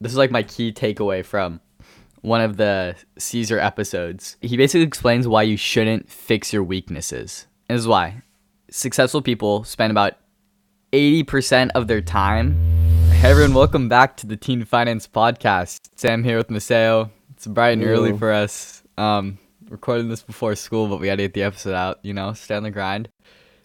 this 0.00 0.12
is 0.12 0.18
like 0.18 0.30
my 0.30 0.42
key 0.42 0.72
takeaway 0.72 1.22
from 1.22 1.60
one 2.22 2.40
of 2.40 2.56
the 2.56 2.96
Caesar 3.18 3.58
episodes. 3.58 4.38
He 4.40 4.56
basically 4.56 4.86
explains 4.86 5.28
why 5.28 5.42
you 5.42 5.58
shouldn't 5.58 6.08
fix 6.08 6.54
your 6.54 6.64
weaknesses. 6.64 7.46
And 7.68 7.76
this 7.76 7.82
is 7.82 7.88
why. 7.88 8.22
Successful 8.70 9.20
people 9.20 9.62
spend 9.64 9.90
about 9.90 10.14
80% 10.94 11.72
of 11.74 11.86
their 11.86 12.00
time. 12.00 12.54
Hey 13.10 13.30
everyone, 13.30 13.52
welcome 13.52 13.90
back 13.90 14.16
to 14.18 14.26
the 14.26 14.38
Teen 14.38 14.64
Finance 14.64 15.06
Podcast. 15.06 15.90
Sam 15.96 16.24
here 16.24 16.38
with 16.38 16.48
Maseo. 16.48 17.10
It's 17.32 17.46
bright 17.46 17.72
and 17.72 17.84
early 17.84 18.16
for 18.16 18.32
us. 18.32 18.82
Um, 18.96 19.38
recording 19.68 20.08
this 20.08 20.22
before 20.22 20.54
school, 20.54 20.88
but 20.88 21.00
we 21.00 21.08
had 21.08 21.18
to 21.18 21.24
get 21.24 21.34
the 21.34 21.42
episode 21.42 21.74
out, 21.74 21.98
you 22.02 22.14
know, 22.14 22.32
stay 22.32 22.54
on 22.54 22.62
the 22.62 22.70
grind. 22.70 23.10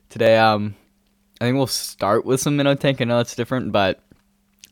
Today, 0.10 0.38
um, 0.38 0.76
I 1.40 1.46
think 1.46 1.56
we'll 1.56 1.68
start 1.68 2.26
with 2.26 2.42
some 2.42 2.58
minnow 2.58 2.76
tank. 2.76 3.00
I 3.00 3.06
know 3.06 3.20
it's 3.20 3.36
different, 3.36 3.72
but 3.72 4.02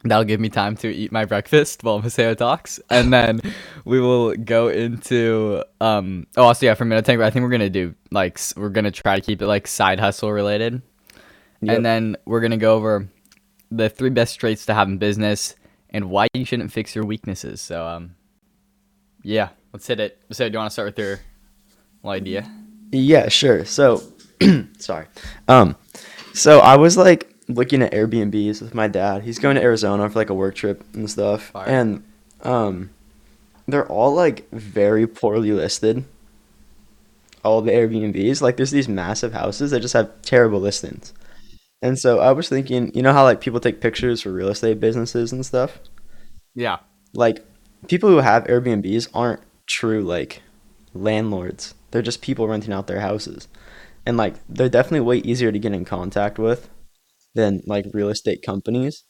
that'll 0.03 0.23
give 0.25 0.39
me 0.39 0.49
time 0.49 0.75
to 0.77 0.87
eat 0.93 1.11
my 1.11 1.25
breakfast 1.25 1.83
while 1.83 2.01
Maseo 2.01 2.35
talks, 2.37 2.79
and 2.89 3.11
then 3.13 3.41
we 3.85 3.99
will 3.99 4.35
go 4.35 4.67
into 4.67 5.63
um. 5.81 6.27
Oh, 6.37 6.43
also 6.43 6.65
yeah, 6.65 6.73
for 6.73 6.85
minnow 6.85 7.01
tank, 7.01 7.21
I 7.21 7.29
think 7.29 7.43
we're 7.43 7.49
gonna 7.49 7.69
do 7.69 7.95
like 8.11 8.39
we're 8.55 8.69
gonna 8.69 8.91
try 8.91 9.15
to 9.15 9.21
keep 9.21 9.41
it 9.41 9.47
like 9.47 9.67
side 9.67 9.99
hustle 9.99 10.31
related, 10.31 10.81
Yep. 11.61 11.75
and 11.77 11.85
then 11.85 12.17
we're 12.25 12.41
gonna 12.41 12.57
go 12.57 12.75
over 12.75 13.07
the 13.71 13.89
three 13.89 14.09
best 14.09 14.39
traits 14.39 14.65
to 14.67 14.73
have 14.73 14.87
in 14.87 14.97
business 14.97 15.55
and 15.89 16.09
why 16.09 16.27
you 16.33 16.45
shouldn't 16.45 16.71
fix 16.71 16.93
your 16.95 17.05
weaknesses. 17.05 17.61
So 17.61 17.85
um, 17.87 18.15
yeah, 19.23 19.49
let's 19.71 19.87
hit 19.87 19.99
it. 19.99 20.21
So 20.31 20.47
do 20.47 20.53
you 20.53 20.59
want 20.59 20.69
to 20.69 20.73
start 20.73 20.87
with 20.87 20.99
your 20.99 21.19
idea? 22.05 22.49
Yeah, 22.91 23.29
sure. 23.29 23.65
So, 23.65 24.03
sorry. 24.77 25.07
Um, 25.47 25.75
so 26.33 26.59
I 26.59 26.75
was 26.77 26.97
like 26.97 27.32
looking 27.47 27.81
at 27.81 27.91
Airbnbs 27.91 28.61
with 28.61 28.73
my 28.73 28.87
dad. 28.87 29.23
He's 29.23 29.39
going 29.39 29.55
to 29.55 29.61
Arizona 29.61 30.09
for 30.09 30.19
like 30.19 30.29
a 30.29 30.33
work 30.33 30.55
trip 30.55 30.83
and 30.93 31.09
stuff, 31.09 31.49
Fire. 31.51 31.67
and 31.67 32.03
um, 32.41 32.89
they're 33.67 33.87
all 33.87 34.13
like 34.13 34.49
very 34.51 35.07
poorly 35.07 35.51
listed. 35.51 36.05
All 37.43 37.61
the 37.61 37.71
Airbnbs, 37.71 38.41
like 38.41 38.55
there's 38.57 38.71
these 38.71 38.87
massive 38.87 39.33
houses 39.33 39.71
that 39.71 39.81
just 39.81 39.93
have 39.93 40.09
terrible 40.21 40.59
listings. 40.61 41.13
And 41.81 41.99
so 41.99 42.19
I 42.19 42.31
was 42.31 42.47
thinking, 42.47 42.91
you 42.95 43.01
know 43.01 43.11
how 43.11 43.23
like 43.23 43.41
people 43.41 43.59
take 43.59 43.81
pictures 43.81 44.21
for 44.21 44.31
real 44.31 44.47
estate 44.47 44.79
businesses 44.79 45.31
and 45.33 45.45
stuff? 45.45 45.79
Yeah. 46.55 46.77
like 47.13 47.43
people 47.87 48.09
who 48.09 48.17
have 48.17 48.45
Airbnbs 48.45 49.09
aren't 49.13 49.41
true 49.67 50.01
like 50.01 50.41
landlords. 50.93 51.73
They're 51.91 52.01
just 52.01 52.21
people 52.21 52.47
renting 52.47 52.71
out 52.73 52.87
their 52.87 53.01
houses. 53.01 53.47
And 54.05 54.15
like 54.17 54.35
they're 54.47 54.69
definitely 54.69 55.01
way 55.01 55.17
easier 55.17 55.51
to 55.51 55.59
get 55.59 55.73
in 55.73 55.83
contact 55.83 56.37
with 56.39 56.69
than 57.35 57.61
like 57.65 57.85
real 57.93 58.09
estate 58.09 58.41
companies. 58.45 59.03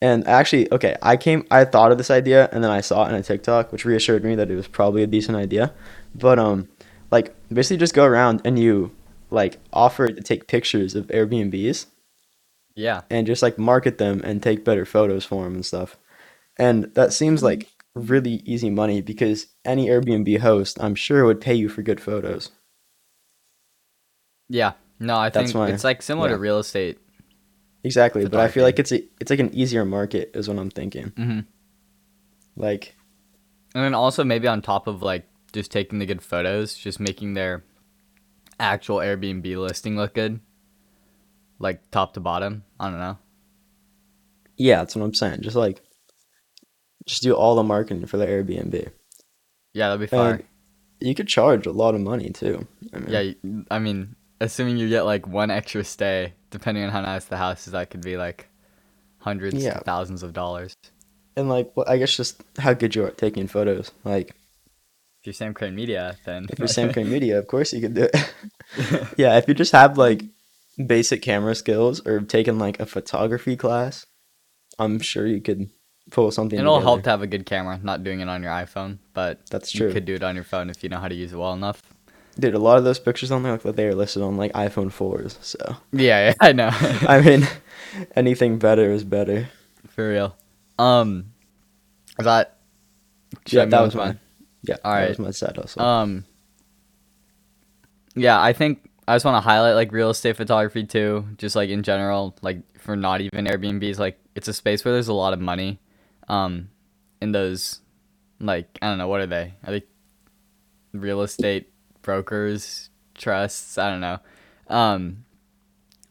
And 0.00 0.26
actually, 0.28 0.70
okay, 0.72 0.96
I 1.02 1.16
came 1.16 1.44
I 1.50 1.64
thought 1.64 1.90
of 1.92 1.98
this 1.98 2.10
idea 2.10 2.48
and 2.52 2.62
then 2.62 2.70
I 2.70 2.80
saw 2.80 3.04
it 3.04 3.08
on 3.08 3.14
a 3.14 3.22
TikTok 3.22 3.72
which 3.72 3.84
reassured 3.84 4.24
me 4.24 4.34
that 4.36 4.50
it 4.50 4.54
was 4.54 4.68
probably 4.68 5.02
a 5.02 5.06
decent 5.08 5.36
idea. 5.36 5.72
But 6.14 6.38
um 6.38 6.68
like 7.10 7.34
basically 7.52 7.78
just 7.78 7.94
go 7.94 8.04
around 8.04 8.42
and 8.44 8.58
you 8.58 8.92
like 9.30 9.58
offer 9.72 10.08
to 10.08 10.22
take 10.22 10.46
pictures 10.46 10.94
of 10.94 11.06
Airbnbs 11.08 11.86
Yeah. 12.76 13.00
and 13.10 13.26
just 13.26 13.42
like 13.42 13.58
market 13.58 13.98
them 13.98 14.20
and 14.24 14.42
take 14.42 14.64
better 14.64 14.84
photos 14.86 15.24
for 15.24 15.44
them 15.44 15.54
and 15.56 15.66
stuff. 15.66 15.96
And 16.56 16.84
that 16.94 17.12
seems 17.12 17.42
like 17.42 17.68
really 17.94 18.42
easy 18.44 18.70
money 18.70 19.00
because 19.00 19.46
any 19.64 19.88
Airbnb 19.88 20.38
host, 20.40 20.78
I'm 20.80 20.94
sure, 20.94 21.24
would 21.24 21.40
pay 21.40 21.54
you 21.54 21.68
for 21.68 21.82
good 21.82 22.00
photos. 22.00 22.50
Yeah. 24.48 24.72
No, 25.00 25.16
I 25.16 25.28
That's 25.30 25.52
think 25.52 25.58
why- 25.58 25.70
it's 25.70 25.84
like 25.84 26.02
similar 26.02 26.28
to 26.30 26.38
real 26.38 26.58
estate. 26.58 26.98
Exactly, 27.84 28.26
but 28.26 28.40
I 28.40 28.48
feel 28.48 28.64
like 28.64 28.78
it's 28.78 28.92
a 28.92 29.02
it's 29.20 29.30
like 29.30 29.40
an 29.40 29.54
easier 29.54 29.84
market 29.84 30.30
is 30.34 30.48
what 30.48 30.58
I'm 30.58 30.70
thinking. 30.70 31.12
hmm 31.16 31.40
Like 32.56 32.96
And 33.74 33.84
then 33.84 33.94
also 33.94 34.24
maybe 34.24 34.48
on 34.48 34.62
top 34.62 34.86
of 34.86 35.02
like 35.02 35.26
just 35.52 35.70
taking 35.70 35.98
the 35.98 36.06
good 36.06 36.22
photos, 36.22 36.76
just 36.76 37.00
making 37.00 37.34
their 37.34 37.64
actual 38.60 38.96
Airbnb 38.98 39.56
listing 39.56 39.96
look 39.96 40.14
good, 40.14 40.40
like 41.58 41.88
top 41.90 42.14
to 42.14 42.20
bottom. 42.20 42.64
I 42.80 42.90
don't 42.90 42.98
know. 42.98 43.18
yeah, 44.56 44.78
that's 44.78 44.96
what 44.96 45.04
I'm 45.04 45.14
saying. 45.14 45.42
Just 45.42 45.56
like 45.56 45.80
just 47.06 47.22
do 47.22 47.32
all 47.34 47.54
the 47.54 47.62
marketing 47.62 48.06
for 48.06 48.16
the 48.16 48.26
Airbnb. 48.26 48.90
Yeah, 49.72 49.88
that'd 49.88 50.00
be 50.00 50.06
fire. 50.06 50.34
And 50.34 50.44
you 51.00 51.14
could 51.14 51.28
charge 51.28 51.66
a 51.66 51.72
lot 51.72 51.94
of 51.94 52.00
money 52.00 52.30
too. 52.30 52.66
I 52.92 52.98
mean, 52.98 53.34
yeah, 53.42 53.60
I 53.70 53.78
mean, 53.78 54.16
assuming 54.40 54.76
you 54.78 54.88
get 54.88 55.02
like 55.04 55.26
one 55.26 55.50
extra 55.50 55.84
stay, 55.84 56.34
depending 56.50 56.84
on 56.84 56.90
how 56.90 57.00
nice 57.00 57.24
the 57.26 57.36
house 57.36 57.66
is, 57.66 57.72
that 57.72 57.90
could 57.90 58.02
be 58.02 58.16
like 58.16 58.48
hundreds 59.18 59.62
Yeah. 59.62 59.74
to 59.74 59.80
thousands 59.84 60.22
of 60.22 60.32
dollars. 60.32 60.74
and 61.36 61.48
like 61.48 61.70
well, 61.76 61.86
I 61.88 61.98
guess 61.98 62.16
just 62.16 62.42
how 62.58 62.72
good 62.74 62.94
you 62.94 63.04
are 63.04 63.08
at 63.08 63.18
taking 63.18 63.46
photos. 63.46 63.90
Like 64.04 64.28
If 65.20 65.26
you're 65.26 65.32
Sam 65.34 65.54
Crane 65.54 65.74
Media, 65.74 66.16
then 66.24 66.46
If 66.50 66.58
you're 66.58 66.68
Sam 66.68 66.92
Crane 66.92 67.10
Media, 67.16 67.38
of 67.38 67.46
course 67.46 67.72
you 67.72 67.80
could 67.80 67.94
do 67.94 68.08
it. 68.12 68.34
yeah, 69.16 69.36
if 69.38 69.46
you 69.48 69.54
just 69.54 69.72
have 69.72 69.96
like 69.98 70.24
basic 70.86 71.22
camera 71.22 71.54
skills 71.54 72.04
or 72.06 72.20
taken 72.20 72.58
like 72.58 72.78
a 72.80 72.86
photography 72.86 73.56
class, 73.56 74.06
I'm 74.78 75.00
sure 75.00 75.26
you 75.26 75.40
could 75.40 75.70
pull 76.10 76.30
something. 76.30 76.58
It'll 76.58 76.80
help 76.80 77.02
to 77.04 77.10
have 77.10 77.22
a 77.22 77.26
good 77.26 77.44
camera, 77.46 77.78
not 77.82 78.02
doing 78.04 78.20
it 78.20 78.28
on 78.28 78.42
your 78.42 78.52
iPhone, 78.52 78.98
but 79.12 79.40
That's 79.50 79.70
true. 79.70 79.88
you 79.88 79.92
could 79.92 80.04
do 80.06 80.14
it 80.14 80.22
on 80.22 80.34
your 80.36 80.44
phone 80.44 80.70
if 80.70 80.82
you 80.82 80.88
know 80.88 80.98
how 80.98 81.08
to 81.08 81.14
use 81.14 81.32
it 81.32 81.36
well 81.36 81.52
enough. 81.52 81.82
Dude, 82.40 82.54
a 82.54 82.58
lot 82.58 82.78
of 82.78 82.84
those 82.84 83.00
pictures 83.00 83.32
on 83.32 83.42
there 83.42 83.52
look 83.52 83.64
like 83.64 83.74
they 83.74 83.86
are 83.86 83.94
listed 83.94 84.22
on 84.22 84.36
like 84.36 84.52
iPhone 84.52 84.92
fours. 84.92 85.38
So 85.42 85.58
Yeah, 85.92 86.28
yeah 86.28 86.34
I 86.40 86.52
know. 86.52 86.70
I 86.72 87.20
mean, 87.20 87.46
anything 88.14 88.58
better 88.58 88.92
is 88.92 89.04
better. 89.04 89.48
For 89.88 90.08
real. 90.08 90.36
Um, 90.78 91.32
that? 92.18 92.58
Yeah, 93.46 93.64
that 93.64 93.80
was 93.80 93.94
mine. 93.94 94.20
Yeah, 94.62 94.76
All 94.84 94.94
that 94.94 95.08
was 95.08 95.18
my 95.18 95.30
side 95.30 95.56
hustle. 95.56 95.82
Um. 95.82 96.24
Yeah, 98.14 98.40
I 98.40 98.52
think 98.52 98.88
I 99.06 99.14
just 99.14 99.24
want 99.24 99.36
to 99.36 99.40
highlight 99.40 99.74
like 99.74 99.92
real 99.92 100.10
estate 100.10 100.36
photography 100.36 100.84
too, 100.84 101.26
just 101.38 101.56
like 101.56 101.70
in 101.70 101.82
general, 101.82 102.36
like 102.42 102.62
for 102.78 102.96
not 102.96 103.20
even 103.20 103.46
Airbnbs, 103.46 103.98
like 103.98 104.18
it's 104.34 104.48
a 104.48 104.52
space 104.52 104.84
where 104.84 104.92
there's 104.92 105.08
a 105.08 105.14
lot 105.14 105.32
of 105.32 105.40
money, 105.40 105.80
um, 106.28 106.68
in 107.20 107.32
those, 107.32 107.80
like 108.40 108.78
I 108.82 108.88
don't 108.88 108.98
know 108.98 109.08
what 109.08 109.20
are 109.20 109.26
they? 109.26 109.54
Are 109.64 109.72
they 109.72 109.82
real 110.92 111.22
estate 111.22 111.70
brokers, 112.02 112.90
trusts? 113.14 113.78
I 113.78 113.90
don't 113.90 114.00
know. 114.00 114.18
Um, 114.68 115.24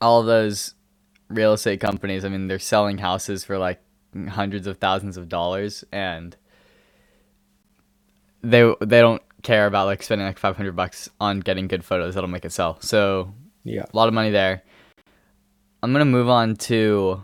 all 0.02 0.24
those 0.24 0.74
real 1.30 1.54
estate 1.54 1.80
companies. 1.80 2.26
I 2.26 2.30
mean, 2.30 2.48
they're 2.48 2.60
selling 2.60 2.98
houses 2.98 3.44
for 3.44 3.58
like 3.58 3.80
hundreds 4.30 4.68
of 4.68 4.78
thousands 4.78 5.18
of 5.18 5.30
dollars, 5.30 5.84
and 5.92 6.36
they 8.42 8.74
they 8.82 9.02
don't 9.02 9.22
care 9.44 9.68
about 9.68 9.86
like 9.86 10.04
spending 10.04 10.28
like 10.28 10.40
500 10.40 10.76
bucks 10.76 11.10
on 11.20 11.40
getting 11.40 11.68
good 11.68 11.86
photos 11.86 12.16
that'll 12.16 12.30
make 12.30 12.46
it 12.46 12.52
sell. 12.52 12.80
So 12.82 13.34
yeah. 13.64 13.86
a 13.92 13.96
lot 13.96 14.08
of 14.08 14.14
money 14.14 14.32
there. 14.32 14.64
I'm 15.84 15.92
gonna 15.94 16.06
move 16.06 16.30
on 16.30 16.56
to 16.56 17.24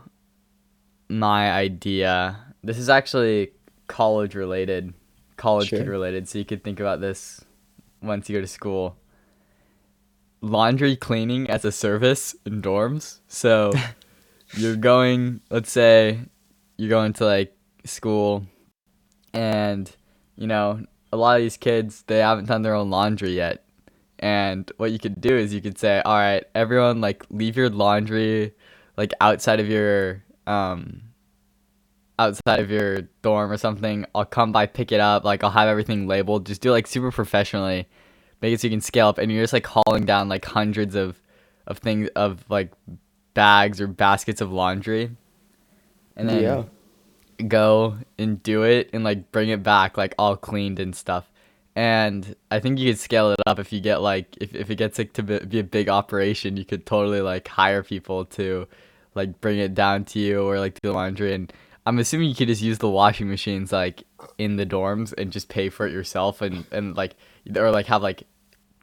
my 1.09 1.51
idea. 1.51 2.39
This 2.63 2.77
is 2.77 2.89
actually 2.89 3.51
college 3.87 4.35
related, 4.35 4.93
college 5.37 5.69
kid 5.69 5.87
related. 5.87 6.29
So 6.29 6.37
you 6.39 6.45
could 6.45 6.63
think 6.63 6.79
about 6.79 7.01
this 7.01 7.42
once 8.03 8.29
you 8.29 8.37
go 8.37 8.41
to 8.41 8.47
school. 8.47 8.97
Laundry 10.41 10.95
cleaning 10.95 11.49
as 11.49 11.63
a 11.63 11.71
service 11.71 12.35
in 12.45 12.61
dorms. 12.61 13.19
So 13.27 13.71
you're 14.57 14.75
going, 14.75 15.41
let's 15.49 15.71
say, 15.71 16.19
you're 16.77 16.89
going 16.89 17.13
to 17.13 17.25
like 17.25 17.55
school, 17.85 18.45
and 19.33 19.89
you 20.35 20.47
know 20.47 20.85
a 21.11 21.17
lot 21.17 21.37
of 21.37 21.43
these 21.43 21.57
kids 21.57 22.03
they 22.07 22.19
haven't 22.19 22.45
done 22.45 22.63
their 22.63 22.75
own 22.75 22.89
laundry 22.89 23.31
yet. 23.31 23.63
And 24.19 24.71
what 24.77 24.91
you 24.91 24.99
could 24.99 25.19
do 25.19 25.35
is 25.35 25.53
you 25.53 25.61
could 25.61 25.77
say, 25.77 26.01
all 26.05 26.15
right, 26.15 26.45
everyone, 26.55 27.01
like, 27.01 27.25
leave 27.29 27.57
your 27.57 27.69
laundry, 27.69 28.53
like, 28.95 29.11
outside 29.19 29.59
of 29.59 29.67
your, 29.67 30.23
um, 30.47 31.01
outside 32.23 32.59
of 32.59 32.71
your 32.71 33.01
dorm 33.21 33.51
or 33.51 33.57
something. 33.57 34.05
I'll 34.15 34.25
come 34.25 34.51
by, 34.51 34.65
pick 34.65 34.91
it 34.91 34.99
up. 34.99 35.23
Like, 35.23 35.43
I'll 35.43 35.51
have 35.51 35.67
everything 35.67 36.07
labeled. 36.07 36.45
Just 36.45 36.61
do 36.61 36.69
it, 36.69 36.73
like, 36.73 36.87
super 36.87 37.11
professionally. 37.11 37.87
Make 38.41 38.53
it 38.53 38.61
so 38.61 38.67
you 38.67 38.71
can 38.71 38.81
scale 38.81 39.07
up. 39.07 39.17
And 39.17 39.31
you're 39.31 39.43
just, 39.43 39.53
like, 39.53 39.67
hauling 39.67 40.05
down, 40.05 40.29
like, 40.29 40.45
hundreds 40.45 40.95
of, 40.95 41.21
of 41.67 41.77
things, 41.79 42.09
of, 42.15 42.43
like, 42.49 42.71
bags 43.33 43.79
or 43.81 43.87
baskets 43.87 44.41
of 44.41 44.51
laundry. 44.51 45.11
And 46.15 46.29
then 46.29 46.43
yeah. 46.43 46.63
go 47.47 47.97
and 48.17 48.41
do 48.43 48.63
it 48.63 48.89
and 48.93 49.03
like 49.03 49.31
bring 49.31 49.49
it 49.49 49.63
back 49.63 49.97
like 49.97 50.13
all 50.19 50.37
cleaned 50.37 50.79
and 50.79 50.95
stuff 50.95 51.29
and 51.75 52.35
i 52.51 52.59
think 52.59 52.77
you 52.77 52.91
could 52.91 52.99
scale 52.99 53.31
it 53.31 53.39
up 53.47 53.59
if 53.59 53.73
you 53.73 53.79
get 53.79 54.01
like 54.01 54.37
if, 54.39 54.53
if 54.53 54.69
it 54.69 54.75
gets 54.75 54.97
like 54.97 55.13
to 55.13 55.23
be 55.23 55.39
be 55.39 55.59
a 55.59 55.63
big 55.63 55.89
operation 55.89 56.55
you 56.55 56.65
could 56.65 56.85
totally 56.85 57.21
like 57.21 57.47
hire 57.47 57.81
people 57.81 58.25
to 58.25 58.67
like 59.15 59.39
bring 59.41 59.57
it 59.57 59.73
down 59.73 60.05
to 60.05 60.19
you 60.19 60.43
or 60.43 60.59
like 60.59 60.75
do 60.75 60.89
the 60.89 60.93
laundry 60.93 61.33
and 61.33 61.51
i'm 61.85 61.99
assuming 61.99 62.29
you 62.29 62.35
could 62.35 62.47
just 62.47 62.61
use 62.61 62.77
the 62.79 62.89
washing 62.89 63.29
machines 63.29 63.71
like 63.71 64.03
in 64.37 64.55
the 64.55 64.65
dorms 64.65 65.13
and 65.17 65.31
just 65.31 65.49
pay 65.49 65.69
for 65.69 65.87
it 65.87 65.91
yourself 65.91 66.41
and 66.41 66.65
and 66.71 66.95
like 66.95 67.15
or 67.55 67.71
like 67.71 67.85
have 67.85 68.01
like 68.01 68.23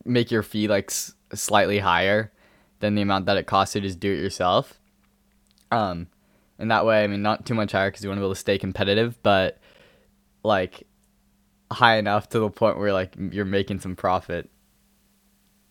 make 0.04 0.30
your 0.30 0.42
fee 0.42 0.68
like 0.68 0.90
s- 0.90 1.14
slightly 1.34 1.78
higher 1.78 2.32
than 2.80 2.94
the 2.94 3.02
amount 3.02 3.26
that 3.26 3.36
it 3.36 3.46
costs 3.46 3.72
to 3.74 3.80
just 3.80 4.00
do 4.00 4.12
it 4.12 4.20
yourself 4.20 4.78
um 5.70 6.06
and 6.60 6.70
that 6.70 6.84
way, 6.84 7.02
I 7.02 7.06
mean, 7.06 7.22
not 7.22 7.46
too 7.46 7.54
much 7.54 7.72
higher 7.72 7.90
because 7.90 8.04
you 8.04 8.10
want 8.10 8.18
to 8.18 8.20
be 8.20 8.26
able 8.26 8.34
to 8.34 8.40
stay 8.40 8.58
competitive, 8.58 9.20
but 9.22 9.58
like 10.42 10.86
high 11.72 11.96
enough 11.96 12.28
to 12.28 12.38
the 12.38 12.50
point 12.50 12.78
where 12.78 12.92
like 12.92 13.16
you're 13.18 13.46
making 13.46 13.80
some 13.80 13.96
profit. 13.96 14.50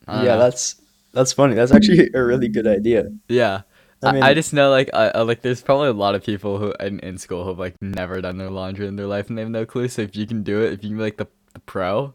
Yeah, 0.08 0.24
know. 0.24 0.40
that's 0.40 0.82
that's 1.14 1.32
funny. 1.32 1.54
That's 1.54 1.72
actually 1.72 2.10
a 2.16 2.24
really 2.24 2.48
good 2.48 2.66
idea. 2.66 3.12
yeah. 3.28 3.62
I 4.02 4.12
mean- 4.14 4.24
I 4.24 4.34
just 4.34 4.54
know 4.54 4.70
like 4.70 4.90
I, 4.94 5.10
I 5.10 5.22
like 5.22 5.42
there's 5.42 5.62
probably 5.62 5.90
a 5.90 5.94
lot 5.94 6.16
of 6.16 6.24
people 6.24 6.58
who 6.58 6.74
in, 6.80 7.00
in 7.00 7.18
school 7.18 7.44
who've 7.44 7.60
like 7.60 7.76
never 7.82 8.22
done 8.22 8.38
their 8.38 8.50
laundry 8.50 8.88
in 8.88 8.96
their 8.96 9.08
life 9.08 9.30
and 9.30 9.38
they 9.38 9.42
have 9.42 9.52
no 9.52 9.66
clue. 9.66 9.88
So 9.88 10.02
if 10.04 10.16
you 10.16 10.26
can 10.26 10.44
do 10.44 10.62
it, 10.62 10.74
if 10.74 10.84
you 10.84 10.90
can 10.92 10.98
be 10.98 11.04
like 11.04 11.18
the, 11.18 11.28
the 11.54 11.60
pro, 11.60 12.14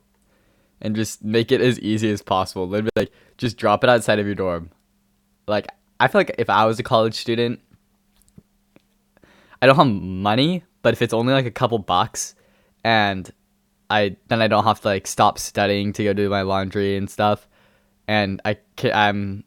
and 0.80 0.96
just 0.96 1.24
make 1.24 1.52
it 1.52 1.60
as 1.60 1.78
easy 1.80 2.10
as 2.10 2.22
possible, 2.22 2.66
literally 2.68 2.90
like 2.96 3.12
just 3.36 3.56
drop 3.56 3.84
it 3.84 3.90
outside 3.90 4.18
of 4.18 4.26
your 4.26 4.34
dorm. 4.34 4.70
Like 5.46 5.66
I 6.00 6.08
feel 6.08 6.20
like 6.20 6.34
if 6.38 6.48
I 6.48 6.64
was 6.64 6.78
a 6.78 6.82
college 6.82 7.14
student, 7.14 7.60
I 9.60 9.66
don't 9.66 9.76
have 9.76 9.86
money, 9.86 10.64
but 10.82 10.94
if 10.94 11.02
it's 11.02 11.14
only 11.14 11.32
like 11.32 11.46
a 11.46 11.50
couple 11.50 11.78
bucks, 11.78 12.34
and 12.82 13.30
I 13.90 14.16
then 14.28 14.40
I 14.42 14.48
don't 14.48 14.64
have 14.64 14.80
to 14.82 14.88
like 14.88 15.06
stop 15.06 15.38
studying 15.38 15.92
to 15.94 16.04
go 16.04 16.12
do 16.12 16.28
my 16.28 16.42
laundry 16.42 16.96
and 16.96 17.08
stuff, 17.08 17.46
and 18.08 18.40
I 18.44 18.58
can, 18.76 18.92
I'm 18.94 19.44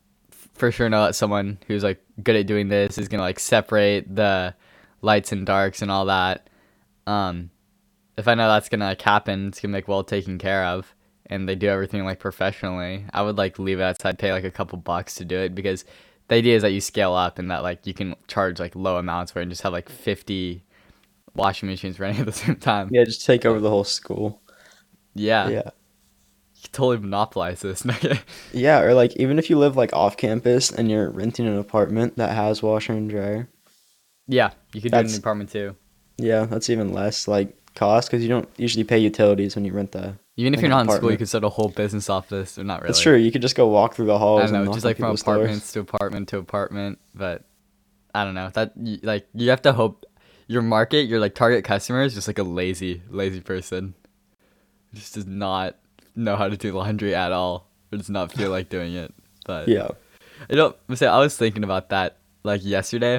for 0.57 0.71
sure 0.71 0.89
know 0.89 1.05
that 1.05 1.15
someone 1.15 1.57
who's 1.67 1.83
like 1.83 2.01
good 2.23 2.35
at 2.35 2.47
doing 2.47 2.69
this 2.69 2.97
is 2.97 3.07
gonna 3.07 3.23
like 3.23 3.39
separate 3.39 4.13
the 4.13 4.53
lights 5.01 5.31
and 5.31 5.45
darks 5.45 5.81
and 5.81 5.91
all 5.91 6.05
that. 6.05 6.49
Um, 7.05 7.51
if 8.17 8.27
I 8.27 8.35
know 8.35 8.47
that's 8.47 8.69
gonna 8.69 8.85
like 8.85 9.01
happen, 9.01 9.47
it's 9.49 9.59
gonna 9.59 9.71
be 9.73 9.77
like 9.77 9.87
well 9.87 10.03
taken 10.03 10.37
care 10.37 10.65
of, 10.65 10.93
and 11.27 11.47
they 11.47 11.55
do 11.55 11.67
everything 11.67 12.03
like 12.05 12.19
professionally. 12.19 13.05
I 13.13 13.21
would 13.21 13.37
like 13.37 13.59
leave 13.59 13.79
it 13.79 13.83
outside, 13.83 14.19
pay 14.19 14.31
like 14.31 14.43
a 14.43 14.51
couple 14.51 14.77
bucks 14.79 15.15
to 15.15 15.25
do 15.25 15.37
it 15.37 15.55
because 15.55 15.85
the 16.27 16.35
idea 16.35 16.55
is 16.55 16.63
that 16.63 16.71
you 16.71 16.81
scale 16.81 17.13
up 17.13 17.39
and 17.39 17.49
that 17.51 17.63
like 17.63 17.85
you 17.87 17.93
can 17.93 18.15
charge 18.27 18.59
like 18.59 18.75
low 18.75 18.97
amounts 18.97 19.31
for 19.31 19.39
it 19.39 19.43
and 19.43 19.51
just 19.51 19.61
have 19.63 19.73
like 19.73 19.89
fifty 19.89 20.63
washing 21.35 21.69
machines 21.69 21.99
running 22.01 22.19
at 22.19 22.25
the 22.25 22.31
same 22.33 22.55
time. 22.57 22.89
Yeah, 22.91 23.03
just 23.03 23.25
take 23.25 23.45
over 23.45 23.59
the 23.59 23.69
whole 23.69 23.83
school. 23.83 24.41
Yeah, 25.15 25.49
Yeah. 25.49 25.69
totally 26.71 26.97
monopolize 26.97 27.61
this. 27.61 27.85
Yeah, 28.53 28.81
or 28.81 28.93
like 28.93 29.15
even 29.17 29.39
if 29.39 29.49
you 29.49 29.57
live 29.57 29.75
like 29.77 29.93
off 29.93 30.17
campus 30.17 30.71
and 30.71 30.89
you're 30.89 31.09
renting 31.09 31.47
an 31.47 31.57
apartment 31.57 32.17
that 32.17 32.31
has 32.35 32.61
washer 32.63 32.93
and 32.93 33.09
dryer. 33.09 33.47
yeah, 34.27 34.51
you 34.73 34.81
could 34.81 34.91
do 34.91 34.97
it 34.97 35.05
in 35.05 35.11
the 35.11 35.17
apartment 35.17 35.51
too. 35.51 35.75
Yeah, 36.17 36.45
that's 36.45 36.69
even 36.69 36.93
less 36.93 37.27
like 37.27 37.55
cost 37.75 38.09
because 38.09 38.23
you 38.23 38.29
don't 38.29 38.49
usually 38.57 38.83
pay 38.83 38.97
utilities 38.97 39.55
when 39.55 39.65
you 39.65 39.73
rent 39.73 39.91
the. 39.91 40.15
Even 40.39 40.53
if 40.53 40.61
you're 40.61 40.67
an 40.67 40.71
not 40.71 40.81
in 40.81 40.85
school, 40.85 40.93
you 40.93 40.97
apartment. 40.99 41.19
could 41.19 41.27
start 41.29 41.43
a 41.43 41.49
whole 41.49 41.69
business 41.69 42.09
office, 42.09 42.57
or 42.59 42.63
not 42.63 42.81
really. 42.81 42.89
That's 42.89 43.01
true. 43.01 43.15
You 43.15 43.31
could 43.31 43.41
just 43.41 43.55
go 43.55 43.67
walk 43.67 43.95
through 43.95 44.05
the 44.05 44.17
halls. 44.19 44.41
I 44.41 44.45
don't 44.45 44.53
know, 44.53 44.63
knock 44.65 44.73
just 44.75 44.85
like 44.85 44.97
from 44.97 45.15
doors. 45.15 45.71
to 45.71 45.79
apartment 45.79 46.29
to 46.29 46.37
apartment, 46.37 46.99
but 47.15 47.43
I 48.13 48.23
don't 48.23 48.35
know. 48.35 48.49
That 48.53 48.73
like 49.03 49.27
you 49.33 49.49
have 49.49 49.61
to 49.63 49.73
hope 49.73 50.05
your 50.47 50.61
market, 50.61 51.07
your 51.07 51.19
like 51.19 51.33
target 51.35 51.63
customer 51.63 52.03
is 52.03 52.13
just 52.13 52.27
like 52.27 52.39
a 52.39 52.43
lazy, 52.43 53.01
lazy 53.09 53.41
person. 53.41 53.95
Just 54.93 55.15
does 55.15 55.25
not 55.25 55.75
know 56.17 56.35
how 56.35 56.49
to 56.49 56.57
do 56.57 56.73
laundry 56.73 57.13
at 57.15 57.31
all, 57.31 57.69
or 57.91 57.97
does 57.97 58.09
not 58.09 58.31
feel 58.31 58.49
like 58.49 58.69
doing 58.69 58.93
it. 58.93 59.13
But 59.45 59.67
Yeah. 59.67 59.89
I 60.49 60.55
don't 60.55 60.75
say 60.95 61.07
I 61.07 61.17
was 61.19 61.35
thinking 61.37 61.63
about 61.63 61.89
that 61.89 62.17
like 62.43 62.63
yesterday. 62.63 63.17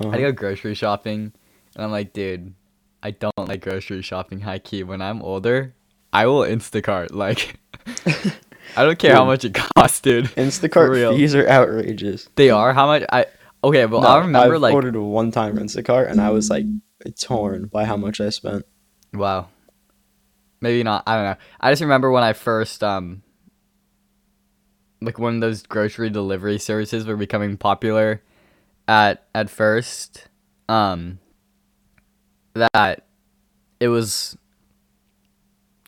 I 0.00 0.04
Uh-huh. 0.04 0.12
to 0.16 0.20
go 0.22 0.32
grocery 0.32 0.74
shopping, 0.74 1.32
and 1.74 1.84
I'm 1.84 1.90
like, 1.90 2.12
dude, 2.12 2.54
I 3.02 3.10
don't 3.12 3.32
like 3.48 3.62
grocery 3.62 4.02
shopping 4.02 4.40
high 4.40 4.58
key. 4.58 4.82
When 4.82 5.00
I'm 5.00 5.22
older, 5.22 5.74
I 6.12 6.26
will 6.26 6.42
Instacart. 6.42 7.12
Like, 7.12 7.58
I 8.76 8.84
don't 8.84 8.98
care 8.98 9.14
how 9.14 9.24
much 9.24 9.44
it 9.44 9.54
costs, 9.54 10.00
dude. 10.00 10.24
Instacart 10.36 10.90
real. 10.90 11.16
fees 11.16 11.34
are 11.34 11.48
outrageous. 11.48 12.28
They 12.36 12.50
are 12.50 12.72
how 12.72 12.86
much 12.86 13.04
I. 13.10 13.26
Okay, 13.64 13.86
well 13.86 14.02
No, 14.02 14.08
I 14.08 14.18
remember 14.20 14.58
like 14.58 14.70
I've 14.70 14.74
like 14.74 14.74
ordered 14.74 14.96
one 14.96 15.30
time 15.32 15.56
Instacart 15.56 16.10
and 16.10 16.20
I 16.20 16.30
was 16.30 16.48
like 16.50 16.64
torn 17.20 17.66
by 17.66 17.84
how 17.86 17.96
much 17.96 18.20
I 18.20 18.28
spent. 18.28 18.64
wow, 19.12 19.48
maybe 20.60 20.82
not. 20.82 21.04
I 21.06 21.14
don't 21.16 21.24
know. 21.24 21.36
I 21.60 21.70
just 21.72 21.82
remember 21.82 22.10
when 22.10 22.22
I 22.22 22.32
first 22.32 22.82
um. 22.82 23.22
Like 25.00 25.18
when 25.18 25.38
those 25.40 25.62
grocery 25.62 26.10
delivery 26.10 26.58
services 26.58 27.06
were 27.06 27.16
becoming 27.16 27.56
popular, 27.56 28.22
at 28.86 29.26
at 29.34 29.50
first, 29.50 30.28
um. 30.68 31.18
That, 32.54 33.06
it 33.78 33.88
was. 33.88 34.36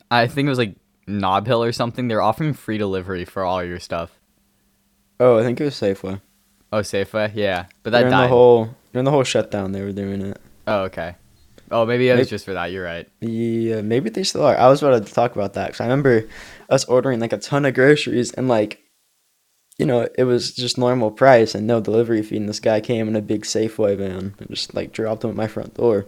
I 0.09 0.27
think 0.27 0.45
it 0.45 0.49
was 0.49 0.57
like 0.57 0.75
Nob 1.07 1.47
Hill 1.47 1.63
or 1.63 1.71
something. 1.71 2.07
They're 2.07 2.21
offering 2.21 2.53
free 2.53 2.77
delivery 2.77 3.25
for 3.25 3.43
all 3.43 3.63
your 3.63 3.79
stuff. 3.79 4.19
Oh, 5.19 5.37
I 5.37 5.43
think 5.43 5.59
it 5.59 5.65
was 5.65 5.75
Safeway. 5.75 6.21
Oh, 6.73 6.79
Safeway, 6.79 7.31
yeah, 7.35 7.65
but 7.83 7.91
that 7.91 7.99
during 7.99 8.11
died. 8.11 8.23
the 8.23 8.27
whole 8.29 8.75
during 8.93 9.05
the 9.05 9.11
whole 9.11 9.23
shutdown, 9.23 9.71
they 9.73 9.81
were 9.81 9.91
doing 9.91 10.21
it. 10.21 10.41
oh, 10.67 10.83
okay. 10.83 11.15
Oh, 11.71 11.85
maybe 11.85 12.09
it 12.09 12.17
was 12.17 12.29
just 12.29 12.45
for 12.45 12.53
that. 12.53 12.71
You're 12.71 12.83
right. 12.83 13.07
Yeah, 13.21 13.81
maybe 13.81 14.09
they 14.09 14.23
still 14.23 14.43
are. 14.43 14.57
I 14.57 14.67
was 14.67 14.83
about 14.83 15.05
to 15.05 15.13
talk 15.13 15.35
about 15.35 15.53
that 15.53 15.67
because 15.67 15.79
I 15.79 15.85
remember 15.85 16.27
us 16.69 16.83
ordering 16.85 17.19
like 17.19 17.31
a 17.31 17.37
ton 17.37 17.65
of 17.65 17.73
groceries 17.73 18.31
and 18.33 18.49
like, 18.49 18.81
you 19.77 19.85
know, 19.85 20.07
it 20.17 20.25
was 20.25 20.53
just 20.53 20.77
normal 20.77 21.11
price 21.11 21.55
and 21.55 21.65
no 21.65 21.79
delivery 21.79 22.21
fee. 22.23 22.37
And 22.37 22.49
this 22.49 22.59
guy 22.59 22.81
came 22.81 23.07
in 23.07 23.15
a 23.15 23.21
big 23.21 23.43
Safeway 23.43 23.97
van 23.97 24.35
and 24.37 24.49
just 24.49 24.73
like 24.75 24.91
dropped 24.91 25.21
them 25.21 25.31
at 25.31 25.37
my 25.37 25.47
front 25.47 25.73
door. 25.75 26.07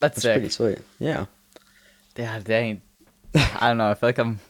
That's 0.00 0.22
That's 0.22 0.34
pretty 0.34 0.48
sweet. 0.50 0.78
Yeah. 0.98 1.26
Yeah, 2.16 2.40
dang. 2.40 2.82
I 3.34 3.68
don't 3.68 3.78
know. 3.78 3.90
I 3.90 3.94
feel 3.94 4.08
like 4.08 4.18
I'm. 4.18 4.40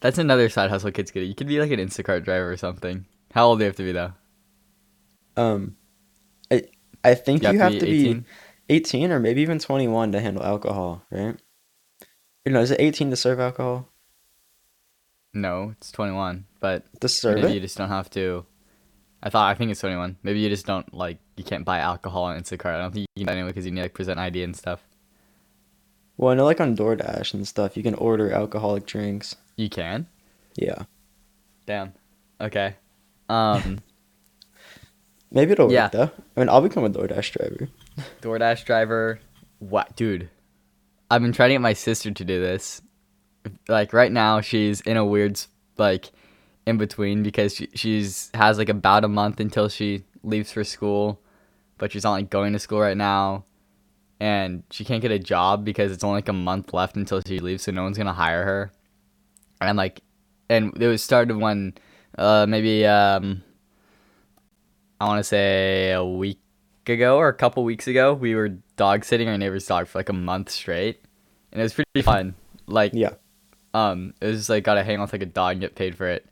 That's 0.00 0.18
another 0.18 0.48
side 0.50 0.70
hustle 0.70 0.90
kids 0.90 1.10
get. 1.10 1.24
You 1.24 1.34
could 1.34 1.48
be 1.48 1.58
like 1.58 1.70
an 1.70 1.80
Instacart 1.80 2.24
driver 2.24 2.52
or 2.52 2.56
something. 2.56 3.06
How 3.32 3.46
old 3.46 3.58
do 3.58 3.64
you 3.64 3.68
have 3.68 3.76
to 3.76 3.82
be 3.82 3.92
though? 3.92 4.12
Um, 5.36 5.76
I 7.04 7.14
think 7.14 7.42
you, 7.42 7.58
have 7.58 7.72
to 7.78 7.84
be 7.84 8.08
18? 8.08 8.24
18 8.70 9.12
or 9.12 9.20
maybe 9.20 9.42
even 9.42 9.58
21 9.58 10.12
to 10.12 10.20
handle 10.20 10.42
alcohol, 10.42 11.02
right? 11.10 11.36
You 12.44 12.52
know, 12.52 12.60
is 12.60 12.70
it 12.70 12.80
18 12.80 13.10
to 13.10 13.16
serve 13.16 13.40
alcohol? 13.40 13.88
No, 15.32 15.74
it's 15.76 15.92
21. 15.92 16.46
But 16.60 16.84
To 17.00 17.08
serve 17.08 17.36
maybe 17.36 17.48
it? 17.48 17.54
you 17.54 17.60
just 17.60 17.76
don't 17.76 17.88
have 17.88 18.08
to. 18.10 18.46
I 19.22 19.30
thought 19.30 19.50
I 19.50 19.54
think 19.54 19.70
it's 19.70 19.80
21. 19.80 20.16
Maybe 20.22 20.40
you 20.40 20.48
just 20.48 20.66
don't 20.66 20.92
like. 20.94 21.18
You 21.36 21.44
can't 21.44 21.64
buy 21.64 21.78
alcohol 21.78 22.24
on 22.24 22.40
Instacart. 22.40 22.74
I 22.74 22.78
don't 22.78 22.92
think 22.92 23.06
you 23.16 23.24
can 23.24 23.34
anyway 23.34 23.48
because 23.48 23.66
you 23.66 23.72
need 23.72 23.82
like 23.82 23.94
present 23.94 24.18
ID 24.18 24.42
and 24.42 24.56
stuff. 24.56 24.82
Well, 26.16 26.30
I 26.30 26.34
know 26.34 26.44
like 26.44 26.60
on 26.60 26.76
DoorDash 26.76 27.34
and 27.34 27.46
stuff, 27.48 27.76
you 27.76 27.82
can 27.82 27.94
order 27.94 28.30
alcoholic 28.30 28.86
drinks. 28.86 29.34
You 29.56 29.68
can. 29.68 30.06
Yeah. 30.56 30.84
Damn. 31.66 31.92
Okay. 32.40 32.76
Um, 33.28 33.80
Maybe 35.34 35.52
it'll 35.52 35.70
Yeah. 35.70 35.84
work 35.84 35.92
though. 35.92 36.10
I 36.36 36.40
mean, 36.40 36.48
I'll 36.48 36.62
become 36.62 36.84
a 36.84 36.90
DoorDash 36.90 37.32
driver. 37.32 37.68
DoorDash 38.22 38.64
driver. 38.64 39.18
What, 39.58 39.94
dude? 39.96 40.30
I've 41.10 41.20
been 41.22 41.32
trying 41.32 41.50
to 41.50 41.54
get 41.54 41.60
my 41.60 41.72
sister 41.74 42.10
to 42.10 42.24
do 42.24 42.40
this. 42.40 42.80
Like 43.68 43.92
right 43.92 44.10
now, 44.12 44.40
she's 44.40 44.80
in 44.82 44.96
a 44.96 45.04
weird 45.04 45.38
like 45.76 46.10
in 46.66 46.78
between 46.78 47.22
because 47.22 47.54
she 47.54 47.68
she's 47.74 48.30
has 48.32 48.56
like 48.58 48.68
about 48.70 49.04
a 49.04 49.08
month 49.08 49.38
until 49.40 49.68
she 49.68 50.04
leaves 50.22 50.50
for 50.50 50.64
school, 50.64 51.20
but 51.78 51.92
she's 51.92 52.04
not 52.04 52.12
like 52.12 52.30
going 52.30 52.52
to 52.54 52.58
school 52.58 52.80
right 52.80 52.96
now, 52.96 53.44
and 54.18 54.62
she 54.70 54.82
can't 54.84 55.02
get 55.02 55.10
a 55.10 55.18
job 55.18 55.62
because 55.64 55.92
it's 55.92 56.02
only 56.04 56.18
like 56.18 56.28
a 56.30 56.32
month 56.32 56.72
left 56.72 56.96
until 56.96 57.20
she 57.20 57.38
leaves, 57.40 57.64
so 57.64 57.72
no 57.72 57.82
one's 57.82 57.98
gonna 57.98 58.14
hire 58.14 58.44
her. 58.44 58.72
And 59.60 59.76
like, 59.76 60.00
and 60.48 60.72
it 60.80 60.86
was 60.88 61.02
started 61.02 61.36
when, 61.36 61.74
uh, 62.16 62.46
maybe 62.48 62.86
um, 62.86 63.42
I 65.00 65.06
want 65.06 65.18
to 65.20 65.24
say 65.24 65.92
a 65.92 66.04
week 66.04 66.38
ago 66.86 67.16
or 67.16 67.28
a 67.28 67.34
couple 67.34 67.64
weeks 67.64 67.86
ago, 67.86 68.14
we 68.14 68.34
were 68.34 68.50
dog 68.76 69.04
sitting 69.04 69.28
our 69.28 69.36
neighbor's 69.38 69.66
dog 69.66 69.86
for 69.88 69.98
like 69.98 70.08
a 70.08 70.12
month 70.14 70.50
straight, 70.50 71.00
and 71.52 71.60
it 71.60 71.64
was 71.64 71.74
pretty 71.74 72.02
fun. 72.02 72.34
Like, 72.66 72.92
Yeah. 72.94 73.10
um, 73.74 74.14
it 74.20 74.26
was 74.26 74.38
just 74.38 74.50
like 74.50 74.64
gotta 74.64 74.84
hang 74.84 74.96
out 74.98 75.02
with 75.02 75.12
like 75.12 75.22
a 75.22 75.26
dog 75.26 75.52
and 75.52 75.60
get 75.60 75.74
paid 75.74 75.96
for 75.96 76.08
it. 76.08 76.26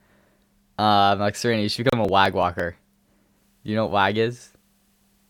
Um, 0.78 1.19
like 1.21 1.37
Serena, 1.37 1.62
you 1.62 1.69
should 1.69 1.85
become 1.85 2.00
a 2.00 2.07
wag 2.09 2.35
walker. 2.35 2.76
You 3.62 3.76
know 3.76 3.85
what 3.85 3.92
wag 3.92 4.19
is? 4.19 4.50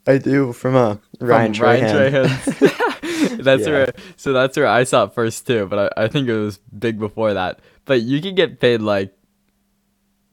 I 0.06 0.18
do 0.18 0.52
from 0.52 0.74
uh, 0.74 0.96
Ryan 1.20 1.54
From 1.54 1.66
Trahan. 1.66 3.38
That's 3.42 3.62
Yeah. 3.66 3.70
where. 3.70 3.92
So 4.16 4.32
that's 4.32 4.56
where 4.56 4.66
I 4.66 4.82
saw 4.84 5.04
it 5.04 5.14
first 5.14 5.46
too, 5.46 5.66
but 5.66 5.92
I, 5.96 6.04
I 6.04 6.08
think 6.08 6.28
it 6.28 6.36
was 6.36 6.58
big 6.76 6.98
before 6.98 7.34
that. 7.34 7.60
But 7.84 8.02
you 8.02 8.20
can 8.20 8.34
get 8.34 8.58
paid 8.60 8.80
like 8.80 9.14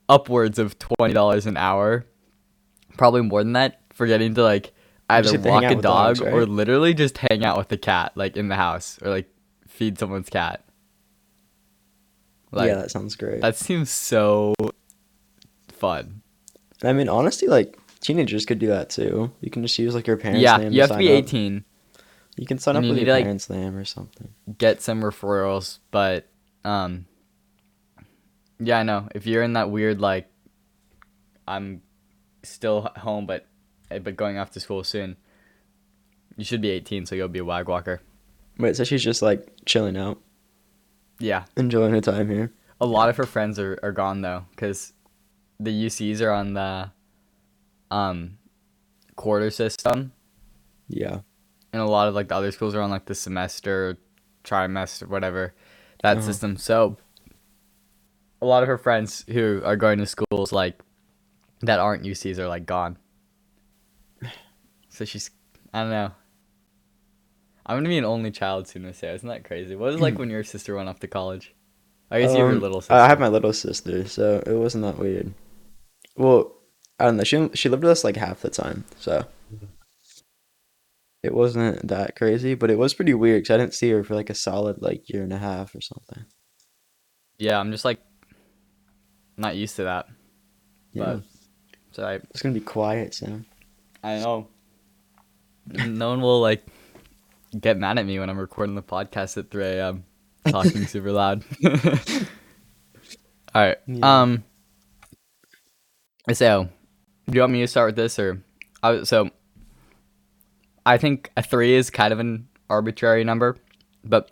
upwards 0.08 0.60
of 0.60 0.78
twenty 0.80 1.14
dollars 1.14 1.46
an 1.46 1.58
hour, 1.58 2.06
probably 3.00 3.22
more 3.22 3.44
than 3.44 3.54
that, 3.54 3.82
for 3.94 4.06
getting 4.06 4.36
to 4.36 4.44
like 4.44 4.74
either 5.10 5.40
walk 5.40 5.64
a 5.64 5.74
dog 5.76 5.82
dogs, 5.82 6.22
or 6.22 6.46
literally 6.46 6.94
just 6.94 7.18
hang 7.18 7.44
out 7.44 7.58
with 7.58 7.70
the 7.70 7.78
cat, 7.78 8.12
like 8.16 8.38
in 8.38 8.50
the 8.50 8.56
house, 8.56 9.00
or 9.02 9.10
like 9.10 9.28
feed 9.68 9.98
someone's 9.98 10.30
cat. 10.30 10.64
Like 12.52 12.68
yeah, 12.68 12.76
that 12.76 12.92
sounds 12.92 13.16
great. 13.16 13.42
that 13.42 13.56
seems 13.56 13.90
so 13.90 14.54
fun. 15.70 16.22
I 16.84 16.94
mean, 16.94 17.10
honestly, 17.10 17.48
like 17.48 17.78
teenagers 18.02 18.46
could 18.46 18.60
do 18.60 18.68
that 18.68 18.90
too. 18.90 19.32
You 19.42 19.50
can 19.50 19.62
just 19.64 19.78
use 19.80 19.96
like 19.96 20.08
your 20.08 20.18
parents' 20.18 20.42
yeah, 20.42 20.58
name. 20.58 20.72
you 20.72 20.82
have 20.82 20.92
to 20.92 20.98
be 20.98 21.08
up. 21.10 21.14
eighteen. 21.14 21.64
You 22.38 22.46
can 22.46 22.58
sign 22.58 22.76
and 22.76 22.86
up 22.86 22.88
you 22.88 22.92
with 22.92 23.00
your 23.00 23.08
to, 23.08 23.12
like- 23.14 23.24
parents' 23.24 23.50
name 23.50 23.76
or 23.76 23.86
something. 23.86 24.30
get 24.58 24.82
some 24.82 25.02
referrals, 25.02 25.80
but 25.92 26.28
um 26.66 27.06
yeah, 28.60 28.80
I 28.80 28.84
know. 28.84 29.08
If 29.16 29.26
you're 29.26 29.44
in 29.44 29.54
that 29.54 29.70
weird 29.70 30.02
like 30.02 30.28
I'm 31.48 31.82
still 32.44 32.90
home 32.98 33.26
but 33.26 33.46
eh, 33.92 34.00
but 34.00 34.16
going 34.16 34.38
off 34.38 34.52
to 34.52 34.60
school 34.60 34.84
soon. 34.84 35.18
You 36.38 36.46
should 36.46 36.62
be 36.62 36.70
18, 36.70 37.06
so 37.06 37.16
you'll 37.16 37.28
be 37.28 37.40
a 37.40 37.44
wag 37.46 37.68
walker. 37.68 38.02
Wait, 38.58 38.76
so 38.78 38.84
she's 38.86 39.04
just 39.04 39.22
like 39.22 39.46
chilling 39.66 39.98
out, 39.98 40.22
Yeah, 41.20 41.46
enjoying 41.58 41.92
her 41.92 42.00
time 42.02 42.30
here. 42.30 42.54
a 42.80 42.86
lot 42.86 43.10
of 43.10 43.18
her 43.18 43.26
friends 43.26 43.60
are, 43.60 43.78
are 43.84 43.92
gone 43.92 44.22
though, 44.22 44.46
because 44.52 44.94
the 45.60 45.72
UCs 45.88 46.22
are 46.22 46.32
on 46.32 46.54
the 46.54 46.92
um 47.92 48.38
quarter 49.18 49.50
system, 49.50 50.14
Yeah. 50.88 51.20
and 51.74 51.82
a 51.82 51.86
lot 51.86 52.08
of 52.08 52.16
like 52.16 52.30
the 52.30 52.36
other 52.36 52.52
schools 52.52 52.74
are 52.76 52.82
on 52.82 52.90
like 52.90 53.06
the 53.06 53.16
semester, 53.16 53.98
trimester, 54.46 55.08
whatever 55.08 55.54
that 56.04 56.18
Uh-huh. 56.18 56.26
system. 56.26 56.56
So 56.56 56.96
a 58.42 58.46
lot 58.46 58.64
of 58.64 58.68
her 58.68 58.78
friends 58.78 59.26
who 59.28 59.62
are 59.66 59.76
going 59.76 59.98
to 60.00 60.06
schools 60.06 60.54
like 60.54 60.80
that 61.62 61.80
aren't 61.80 62.04
UCs 62.04 62.38
are 62.38 62.48
like 62.48 62.66
gone. 62.66 62.98
So 64.90 65.06
she's 65.06 65.30
I 65.74 65.82
don't 65.82 65.92
know. 65.92 66.12
I'm 67.66 67.78
gonna 67.78 67.90
be 67.90 67.98
an 67.98 68.06
only 68.06 68.32
child 68.32 68.68
soon 68.68 68.84
this 68.84 69.02
year. 69.04 69.14
Isn't 69.14 69.30
that 69.30 69.44
crazy? 69.46 69.76
What 69.76 69.88
was 69.88 69.96
it 69.96 70.02
like 70.02 70.18
when 70.18 70.30
your 70.30 70.44
sister 70.44 70.76
went 70.76 70.90
off 70.90 71.00
to 71.02 71.08
college? 71.08 71.54
I 72.12 72.20
guess 72.20 72.32
you 72.34 72.40
have 72.40 72.48
your 72.48 72.56
Um, 72.56 72.62
little 72.62 72.82
sister. 72.82 72.94
I 72.96 73.08
have 73.08 73.20
my 73.20 73.28
little 73.28 73.54
sister, 73.54 74.08
so 74.08 74.42
it 74.46 74.56
wasn't 74.56 74.84
that 74.84 74.98
weird. 74.98 75.34
Well, 76.18 76.56
I 77.00 77.06
don't 77.06 77.18
know. 77.18 77.24
She 77.24 77.50
she 77.54 77.70
lived 77.70 77.84
with 77.84 77.92
us 77.92 78.04
like 78.04 78.16
half 78.16 78.42
the 78.42 78.50
time, 78.50 78.86
so 78.98 79.26
it 81.22 81.34
wasn't 81.36 81.88
that 81.88 82.16
crazy. 82.16 82.56
But 82.56 82.72
it 82.72 82.80
was 82.80 82.96
pretty 82.96 83.14
weird 83.14 83.44
because 83.44 83.54
I 83.54 83.58
didn't 83.58 83.76
see 83.76 83.92
her 83.92 84.04
for 84.04 84.16
like 84.16 84.32
a 84.32 84.36
solid 84.36 84.82
like 84.82 85.08
year 85.08 85.22
and 85.22 85.34
a 85.34 85.38
half 85.38 85.76
or 85.76 85.82
something. 85.82 86.26
Yeah, 87.38 87.60
I'm 87.60 87.72
just 87.72 87.86
like 87.86 88.00
not 89.38 89.56
used 89.56 89.76
to 89.76 89.84
that. 89.84 90.08
Yeah, 90.94 91.04
But 91.04 91.24
so 92.00 92.22
it's 92.30 92.42
gonna 92.42 92.54
be 92.56 92.62
quiet 92.62 93.14
soon. 93.14 93.46
I 94.04 94.20
know. 94.20 94.48
no 95.68 96.10
one 96.10 96.22
will 96.22 96.42
like 96.42 96.66
get 97.60 97.78
mad 97.78 98.00
at 98.00 98.06
me 98.06 98.20
when 98.20 98.30
I'm 98.30 98.40
recording 98.40 98.76
the 98.76 98.84
podcast 98.84 99.38
at 99.38 99.52
3 99.52 99.66
a.m. 99.66 100.06
talking 100.48 100.86
super 100.88 101.12
loud. 101.12 101.44
All 103.56 103.62
right. 103.64 103.78
Yeah. 103.88 104.22
Um. 104.22 104.44
So, 106.34 106.70
do 107.30 107.36
you 107.36 107.42
want 107.42 107.54
me 107.54 107.62
to 107.62 107.68
start 107.68 107.90
with 107.90 107.96
this 107.98 108.20
or? 108.20 108.44
I 108.84 109.04
so. 109.04 109.32
I 110.86 110.98
think 110.98 111.32
a 111.38 111.44
three 111.44 111.76
is 111.76 111.90
kind 111.90 112.14
of 112.14 112.20
an 112.20 112.48
arbitrary 112.70 113.24
number, 113.24 113.58
but 114.04 114.32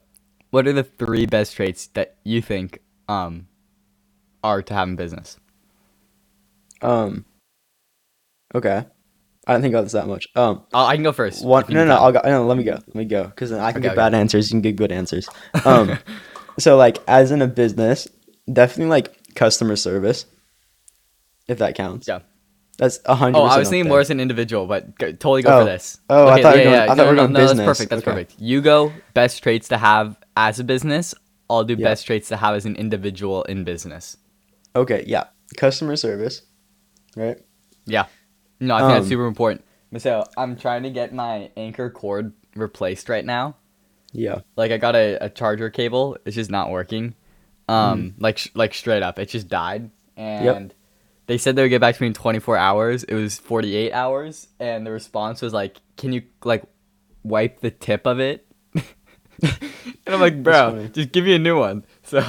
what 0.51 0.67
are 0.67 0.74
the 0.74 0.83
three 0.83 1.25
best 1.27 1.55
traits 1.55 1.88
that 1.89 2.17
you 2.24 2.41
think 2.41 2.79
um 3.09 3.47
are 4.43 4.63
to 4.63 4.74
have 4.74 4.89
in 4.89 4.95
business? 4.95 5.38
Um. 6.81 7.25
Okay, 8.55 8.85
I 9.45 9.51
don't 9.53 9.61
think 9.61 9.73
about 9.73 9.83
this 9.83 9.91
that 9.93 10.07
much. 10.07 10.27
Um. 10.35 10.63
i 10.73 10.85
I 10.85 10.95
can 10.95 11.03
go 11.03 11.11
first. 11.11 11.43
One, 11.45 11.65
no, 11.69 11.85
no. 11.85 11.95
I'll 11.95 12.11
go. 12.11 12.21
No, 12.23 12.45
let 12.45 12.57
me 12.57 12.63
go. 12.63 12.73
Let 12.73 12.95
me 12.95 13.05
go, 13.05 13.25
because 13.25 13.49
then 13.49 13.59
I 13.59 13.71
can 13.71 13.79
Okay, 13.81 13.89
get 13.89 13.95
bad 13.95 14.13
answers. 14.13 14.49
You 14.49 14.55
can 14.55 14.61
get 14.61 14.75
good 14.75 14.91
answers. 14.91 15.27
Um, 15.65 15.97
so 16.59 16.75
like 16.77 16.97
as 17.07 17.31
in 17.31 17.41
a 17.41 17.47
business, 17.47 18.07
definitely 18.51 18.89
like 18.89 19.33
customer 19.35 19.75
service, 19.75 20.25
if 21.47 21.59
that 21.59 21.75
counts. 21.75 22.07
Yeah. 22.07 22.19
That's 22.77 22.99
a 23.05 23.15
hundred. 23.15 23.39
Oh, 23.39 23.43
I 23.43 23.57
was 23.57 23.69
thinking 23.69 23.89
more 23.89 23.99
as 23.99 24.11
an 24.11 24.19
individual, 24.19 24.67
but 24.67 24.95
go, 24.99 25.07
totally 25.11 25.41
go 25.41 25.49
Oh. 25.57 25.59
for 25.61 25.65
this. 25.65 25.99
Oh, 26.11 26.27
I 26.27 26.41
thought 26.43 26.53
we 26.55 26.59
were 26.59 26.65
going- 26.65 26.89
I 26.89 26.95
thought 26.95 26.97
we 27.05 27.09
were 27.09 27.15
going 27.15 27.33
That's 27.33 27.51
business. 27.51 27.65
perfect. 27.65 27.89
That's 27.89 28.01
Okay. 28.03 28.11
perfect. 28.11 28.35
You 28.39 28.61
go 28.61 28.93
best 29.15 29.41
traits 29.41 29.67
to 29.69 29.77
have 29.79 30.15
as 30.35 30.59
a 30.59 30.63
business. 30.63 31.15
I'll 31.49 31.63
do 31.63 31.73
Yeah. 31.73 31.85
best 31.87 32.05
traits 32.05 32.27
to 32.29 32.37
have 32.37 32.53
as 32.55 32.65
an 32.67 32.75
individual 32.75 33.41
in 33.45 33.63
business. 33.63 34.17
Okay, 34.75 35.03
yeah, 35.07 35.23
customer 35.57 35.95
service, 35.95 36.43
right? 37.15 37.39
Yeah. 37.85 38.05
No, 38.59 38.75
I 38.75 38.79
think 38.79 38.89
that's 38.91 39.03
Um, 39.05 39.09
super 39.09 39.25
important. 39.25 39.63
So 39.97 40.23
I'm 40.37 40.55
trying 40.57 40.83
to 40.83 40.89
get 40.89 41.13
my 41.13 41.49
Anker 41.55 41.89
cord 41.89 42.33
replaced 42.55 43.07
right 43.09 43.25
now. 43.25 43.55
Yeah, 44.13 44.41
Like 44.55 44.71
I 44.71 44.77
got 44.77 44.95
a, 44.95 45.17
a 45.25 45.29
charger 45.29 45.69
cable. 45.69 46.17
It's 46.25 46.35
just 46.35 46.49
not 46.49 46.69
working. 46.71 47.13
Um, 47.69 48.15
like 48.17 48.37
sh- 48.37 48.49
like 48.53 48.73
straight 48.73 49.03
up, 49.03 49.19
it 49.19 49.27
just 49.29 49.47
died. 49.47 49.91
And 50.15 50.73
they 51.27 51.37
said 51.37 51.55
they 51.55 51.61
would 51.61 51.69
get 51.69 51.81
back 51.81 51.95
to 51.97 52.01
me 52.01 52.07
in 52.07 52.13
24 52.13 52.57
hours. 52.57 53.03
It 53.03 53.13
was 53.13 53.37
48 53.37 53.91
hours, 53.91 54.47
and 54.59 54.87
the 54.87 54.91
response 54.91 55.41
was 55.41 55.53
like, 55.53 55.77
"Can 55.97 56.13
you 56.13 56.23
like 56.43 56.63
wipe 57.23 57.59
the 57.59 57.69
tip 57.69 58.07
of 58.07 58.19
it?" 58.19 58.47
and 59.43 59.53
I'm 60.07 60.21
like, 60.21 60.41
"Bro, 60.41 60.87
just 60.93 61.11
give 61.11 61.25
me 61.25 61.35
a 61.35 61.39
new 61.39 61.59
one." 61.59 61.83
So, 62.03 62.19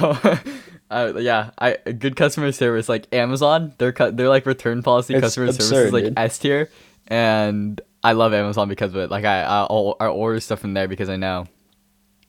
uh, 0.89 1.13
yeah, 1.17 1.51
I 1.57 1.77
good 1.91 2.15
customer 2.15 2.51
service 2.51 2.89
like 2.89 3.07
Amazon. 3.13 3.73
Their 3.77 3.91
cu- 3.91 4.11
their 4.11 4.29
like 4.29 4.45
return 4.45 4.81
policy 4.81 5.13
It's 5.13 5.21
customer 5.21 5.51
service 5.51 5.71
is 5.71 5.93
like. 5.93 6.13
S 6.17 6.39
tier, 6.39 6.69
and 7.07 7.79
I 8.03 8.13
love 8.13 8.33
Amazon 8.33 8.69
because 8.69 8.91
of 8.91 8.97
it. 8.97 9.11
Like 9.11 9.25
I 9.25 9.43
I'll, 9.43 9.95
I 9.99 10.07
order 10.07 10.39
stuff 10.39 10.59
from 10.59 10.73
there 10.73 10.87
because 10.87 11.09
I 11.09 11.15
know. 11.15 11.45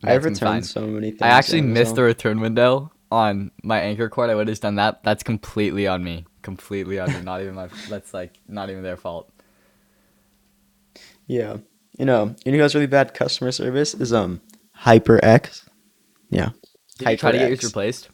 I've 0.02 0.24
returned 0.24 0.66
so 0.66 0.86
many 0.86 1.10
things. 1.10 1.22
I 1.22 1.28
actually 1.28 1.62
missed 1.62 1.94
the 1.94 2.02
return 2.02 2.40
window 2.40 2.90
on 3.10 3.50
my 3.62 3.80
Anker 3.80 4.08
cord. 4.08 4.30
I 4.30 4.34
would 4.34 4.48
have 4.48 4.52
just 4.52 4.62
done 4.62 4.76
that. 4.76 5.02
That's 5.02 5.22
completely 5.22 5.86
on 5.86 6.02
me. 6.02 6.26
Completely 6.42 6.98
on 6.98 7.12
me. 7.12 7.20
Not 7.20 7.42
even 7.42 7.54
my. 7.54 7.68
That's 7.88 8.14
like 8.14 8.38
not 8.48 8.70
even 8.70 8.82
their 8.82 8.96
fault. 8.96 9.32
Yeah, 11.26 11.58
you 11.98 12.04
know, 12.04 12.34
you 12.44 12.52
know 12.52 12.58
who 12.58 12.62
has 12.62 12.74
really 12.74 12.86
bad 12.86 13.14
customer 13.14 13.52
service 13.52 13.94
is 13.94 14.12
um 14.12 14.40
HyperX. 14.82 15.68
Yeah. 16.30 16.50
Did 16.98 17.08
you 17.10 17.16
try 17.16 17.32
to 17.32 17.38
get 17.38 17.48
yours 17.48 17.64
replaced? 17.64 18.08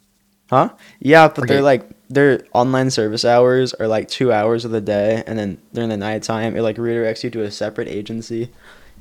Huh? 0.50 0.70
Yeah, 1.00 1.28
but 1.28 1.48
they're 1.48 1.62
like 1.62 1.88
their 2.08 2.40
online 2.52 2.90
service 2.90 3.24
hours 3.24 3.74
are 3.74 3.88
like 3.88 4.08
two 4.08 4.32
hours 4.32 4.64
of 4.64 4.70
the 4.70 4.80
day, 4.80 5.22
and 5.26 5.38
then 5.38 5.58
during 5.72 5.90
the 5.90 5.96
nighttime 5.96 6.56
it 6.56 6.62
like 6.62 6.76
redirects 6.76 7.24
you 7.24 7.30
to 7.30 7.42
a 7.42 7.50
separate 7.50 7.88
agency, 7.88 8.50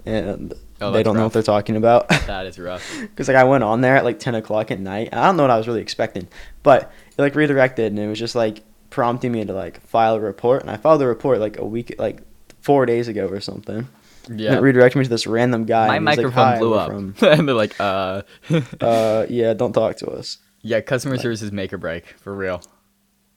and 0.05 0.53
Oh, 0.81 0.91
they 0.91 1.03
don't 1.03 1.15
know 1.15 1.23
what 1.23 1.31
they're 1.33 1.41
talking 1.41 1.77
about. 1.77 2.09
That 2.09 2.45
is 2.47 2.59
rough. 2.69 2.83
Because 2.99 3.27
like 3.27 3.37
I 3.37 3.43
went 3.45 3.63
on 3.63 3.81
there 3.81 3.95
at 3.95 4.03
like 4.03 4.19
ten 4.19 4.35
o'clock 4.35 4.71
at 4.71 4.79
night. 4.79 5.09
I 5.13 5.25
don't 5.27 5.37
know 5.37 5.43
what 5.43 5.51
I 5.51 5.57
was 5.57 5.67
really 5.67 5.81
expecting, 5.81 6.27
but 6.63 6.91
it 7.17 7.21
like 7.21 7.35
redirected, 7.35 7.91
and 7.91 7.99
it 7.99 8.07
was 8.07 8.19
just 8.19 8.35
like 8.35 8.61
prompting 8.89 9.31
me 9.31 9.45
to 9.45 9.53
like 9.53 9.81
file 9.87 10.15
a 10.15 10.19
report, 10.19 10.61
and 10.61 10.71
I 10.71 10.77
filed 10.77 10.99
the 11.01 11.07
report 11.07 11.39
like 11.39 11.57
a 11.59 11.65
week, 11.65 11.95
like 11.99 12.21
four 12.61 12.85
days 12.85 13.07
ago 13.07 13.27
or 13.27 13.39
something. 13.39 13.87
And 14.27 14.39
Yeah. 14.39 14.55
it 14.57 14.61
redirected 14.61 14.97
me 14.97 15.03
to 15.05 15.09
this 15.09 15.27
random 15.27 15.65
guy. 15.65 15.87
My 15.87 15.97
and 15.97 16.09
he's 16.09 16.17
like, 16.17 16.25
microphone 16.25 16.59
blew 16.59 16.73
up, 16.73 16.89
From, 16.89 17.15
and 17.21 17.47
they're 17.47 17.55
like, 17.55 17.79
uh. 17.79 18.23
uh, 18.81 19.25
yeah, 19.29 19.53
don't 19.53 19.73
talk 19.73 19.97
to 19.97 20.07
us. 20.09 20.39
Yeah, 20.65 20.81
customer 20.81 21.17
service 21.17 21.41
is 21.43 21.51
make 21.51 21.71
or 21.71 21.77
break 21.77 22.07
for 22.19 22.35
real. 22.35 22.61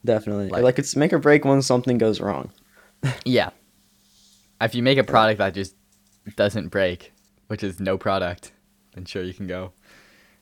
Definitely. 0.04 0.48
Like- 0.48 0.62
Like, 0.62 0.78
it's 0.78 0.96
make 0.96 1.12
or 1.12 1.18
break 1.18 1.44
when 1.44 1.60
something 1.62 1.98
goes 1.98 2.20
wrong. 2.20 2.50
Yeah. 3.24 3.50
If 4.60 4.74
you 4.74 4.82
make 4.82 4.98
a 4.98 5.04
product 5.04 5.38
that 5.38 5.54
just 5.54 5.76
doesn't 6.36 6.68
break, 6.68 7.12
which 7.46 7.62
is 7.62 7.78
no 7.78 7.96
product, 7.98 8.52
then 8.94 9.04
sure 9.04 9.22
you 9.22 9.34
can 9.34 9.46
go 9.46 9.72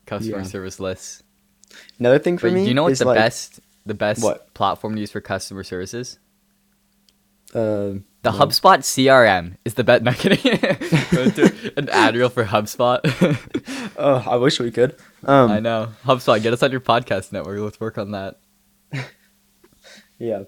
customer 0.06 0.38
Yeah. 0.38 0.44
service 0.44 0.80
lists. 0.80 1.22
Another 1.98 2.18
thing 2.18 2.38
for 2.38 2.48
But 2.48 2.54
me, 2.54 2.62
do 2.62 2.68
you 2.68 2.74
know 2.74 2.84
what's 2.84 3.00
the 3.00 3.04
like, 3.06 3.18
best 3.18 3.60
the 3.84 3.94
best 3.94 4.22
What? 4.22 4.54
platform 4.54 4.94
to 4.94 5.00
use 5.00 5.10
for 5.10 5.20
customer 5.20 5.64
services? 5.64 6.18
Uh, 7.54 7.94
The 8.26 8.32
no. 8.32 8.38
HubSpot 8.38 8.78
CRM 8.80 9.54
is 9.64 9.74
the 9.74 9.84
best. 9.84 10.02
Not 10.02 10.16
kidding. 10.16 10.58
Go 11.12 11.30
to 11.30 11.72
an 11.76 11.88
ad 11.90 12.16
reel 12.16 12.28
for 12.28 12.44
HubSpot. 12.44 13.00
Oh, 13.98 14.22
I 14.28 14.36
wish 14.36 14.60
we 14.60 14.70
could. 14.70 14.94
Um, 15.24 15.50
I 15.50 15.58
know 15.60 15.88
HubSpot. 16.04 16.42
Get 16.42 16.52
us 16.52 16.62
on 16.62 16.70
your 16.70 16.80
podcast 16.80 17.32
network. 17.32 17.58
Let's 17.60 17.80
work 17.80 17.98
on 17.98 18.10
that. 18.10 18.40
Yeah. 20.18 20.44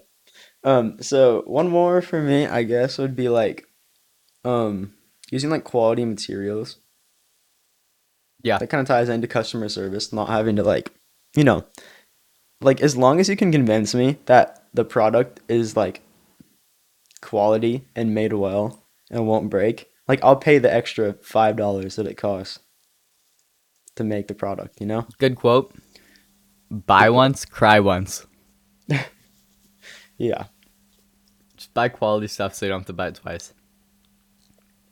Um, 0.63 1.01
so 1.01 1.43
one 1.45 1.69
more 1.69 2.01
for 2.01 2.21
me, 2.21 2.47
I 2.47 2.63
guess, 2.63 2.97
would 2.97 3.15
be 3.15 3.29
like, 3.29 3.65
um, 4.43 4.93
using 5.29 5.51
like 5.51 5.63
quality 5.63 6.05
materials. 6.05 6.77
Yeah. 8.43 8.57
That 8.57 8.69
kind 8.69 8.81
of 8.81 8.87
ties 8.87 9.09
into 9.09 9.27
customer 9.27 9.69
service, 9.69 10.11
not 10.11 10.27
having 10.27 10.55
to 10.55 10.63
like, 10.63 10.91
you 11.35 11.43
know, 11.43 11.65
like 12.61 12.81
as 12.81 12.97
long 12.97 13.19
as 13.19 13.29
you 13.29 13.35
can 13.35 13.51
convince 13.51 13.93
me 13.93 14.17
that 14.25 14.65
the 14.73 14.83
product 14.83 15.39
is 15.47 15.77
like 15.77 16.01
quality 17.21 17.85
and 17.95 18.13
made 18.15 18.33
well 18.33 18.85
and 19.11 19.27
won't 19.27 19.49
break, 19.49 19.89
like 20.07 20.23
I'll 20.23 20.35
pay 20.35 20.57
the 20.57 20.73
extra 20.73 21.13
five 21.21 21.55
dollars 21.55 21.95
that 21.97 22.07
it 22.07 22.15
costs 22.15 22.59
to 23.95 24.03
make 24.03 24.27
the 24.27 24.33
product. 24.35 24.79
You 24.79 24.87
know. 24.87 25.07
Good 25.17 25.35
quote. 25.35 25.73
Buy 26.71 27.09
once, 27.09 27.45
cry 27.45 27.79
once. 27.79 28.25
Yeah. 30.17 30.45
Just 31.55 31.73
buy 31.73 31.87
quality 31.89 32.27
stuff 32.27 32.53
so 32.53 32.65
you 32.65 32.71
don't 32.71 32.81
have 32.81 32.87
to 32.87 32.93
buy 32.93 33.07
it 33.07 33.15
twice. 33.15 33.53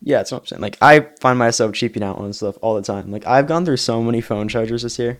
Yeah, 0.01 0.17
that's 0.17 0.31
what 0.31 0.39
I'm 0.41 0.45
saying. 0.45 0.61
Like 0.61 0.77
I 0.81 1.07
find 1.19 1.37
myself 1.37 1.73
cheaping 1.73 2.01
out 2.03 2.17
on 2.17 2.31
stuff 2.33 2.57
all 2.61 2.75
the 2.75 2.81
time. 2.81 3.11
Like 3.11 3.25
I've 3.27 3.45
gone 3.47 3.65
through 3.65 3.77
so 3.77 4.01
many 4.01 4.21
phone 4.21 4.47
chargers 4.47 4.83
this 4.83 4.97
year. 4.97 5.17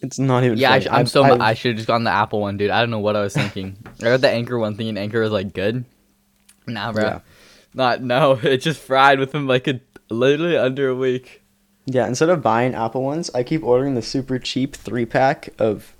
It's 0.00 0.18
not 0.20 0.44
even. 0.44 0.56
Yeah, 0.58 0.70
I, 0.70 0.72
funny. 0.74 0.84
sh- 0.84 0.88
I'm 0.88 0.94
I've- 1.00 1.10
so. 1.10 1.22
I've- 1.24 1.40
I 1.40 1.54
should 1.54 1.70
have 1.70 1.76
just 1.78 1.88
gone 1.88 2.04
the 2.04 2.10
Apple 2.12 2.40
one, 2.40 2.56
dude. 2.58 2.70
I 2.70 2.78
don't 2.80 2.90
know 2.90 3.00
what 3.00 3.16
I 3.16 3.22
was 3.22 3.34
thinking. 3.34 3.76
I 4.00 4.04
got 4.04 4.20
the 4.20 4.30
Anker 4.30 4.56
one 4.56 4.76
thing, 4.76 4.88
and 4.88 4.96
Anker 4.98 5.20
was 5.20 5.32
like 5.32 5.52
good. 5.52 5.84
Nah, 6.68 6.92
bro. 6.92 7.02
Yeah. 7.02 7.20
Not 7.74 8.02
no. 8.02 8.38
It 8.42 8.58
just 8.58 8.80
fried 8.80 9.18
within 9.18 9.46
like 9.46 9.66
a 9.68 9.80
literally 10.10 10.56
under 10.56 10.88
a 10.88 10.94
week. 10.94 11.42
yeah. 11.86 12.06
Instead 12.06 12.28
of 12.28 12.42
buying 12.42 12.74
Apple 12.74 13.02
ones, 13.02 13.30
I 13.34 13.42
keep 13.42 13.62
ordering 13.64 13.94
the 13.94 14.02
super 14.02 14.38
cheap 14.38 14.74
three 14.76 15.06
pack 15.06 15.50
of 15.58 15.94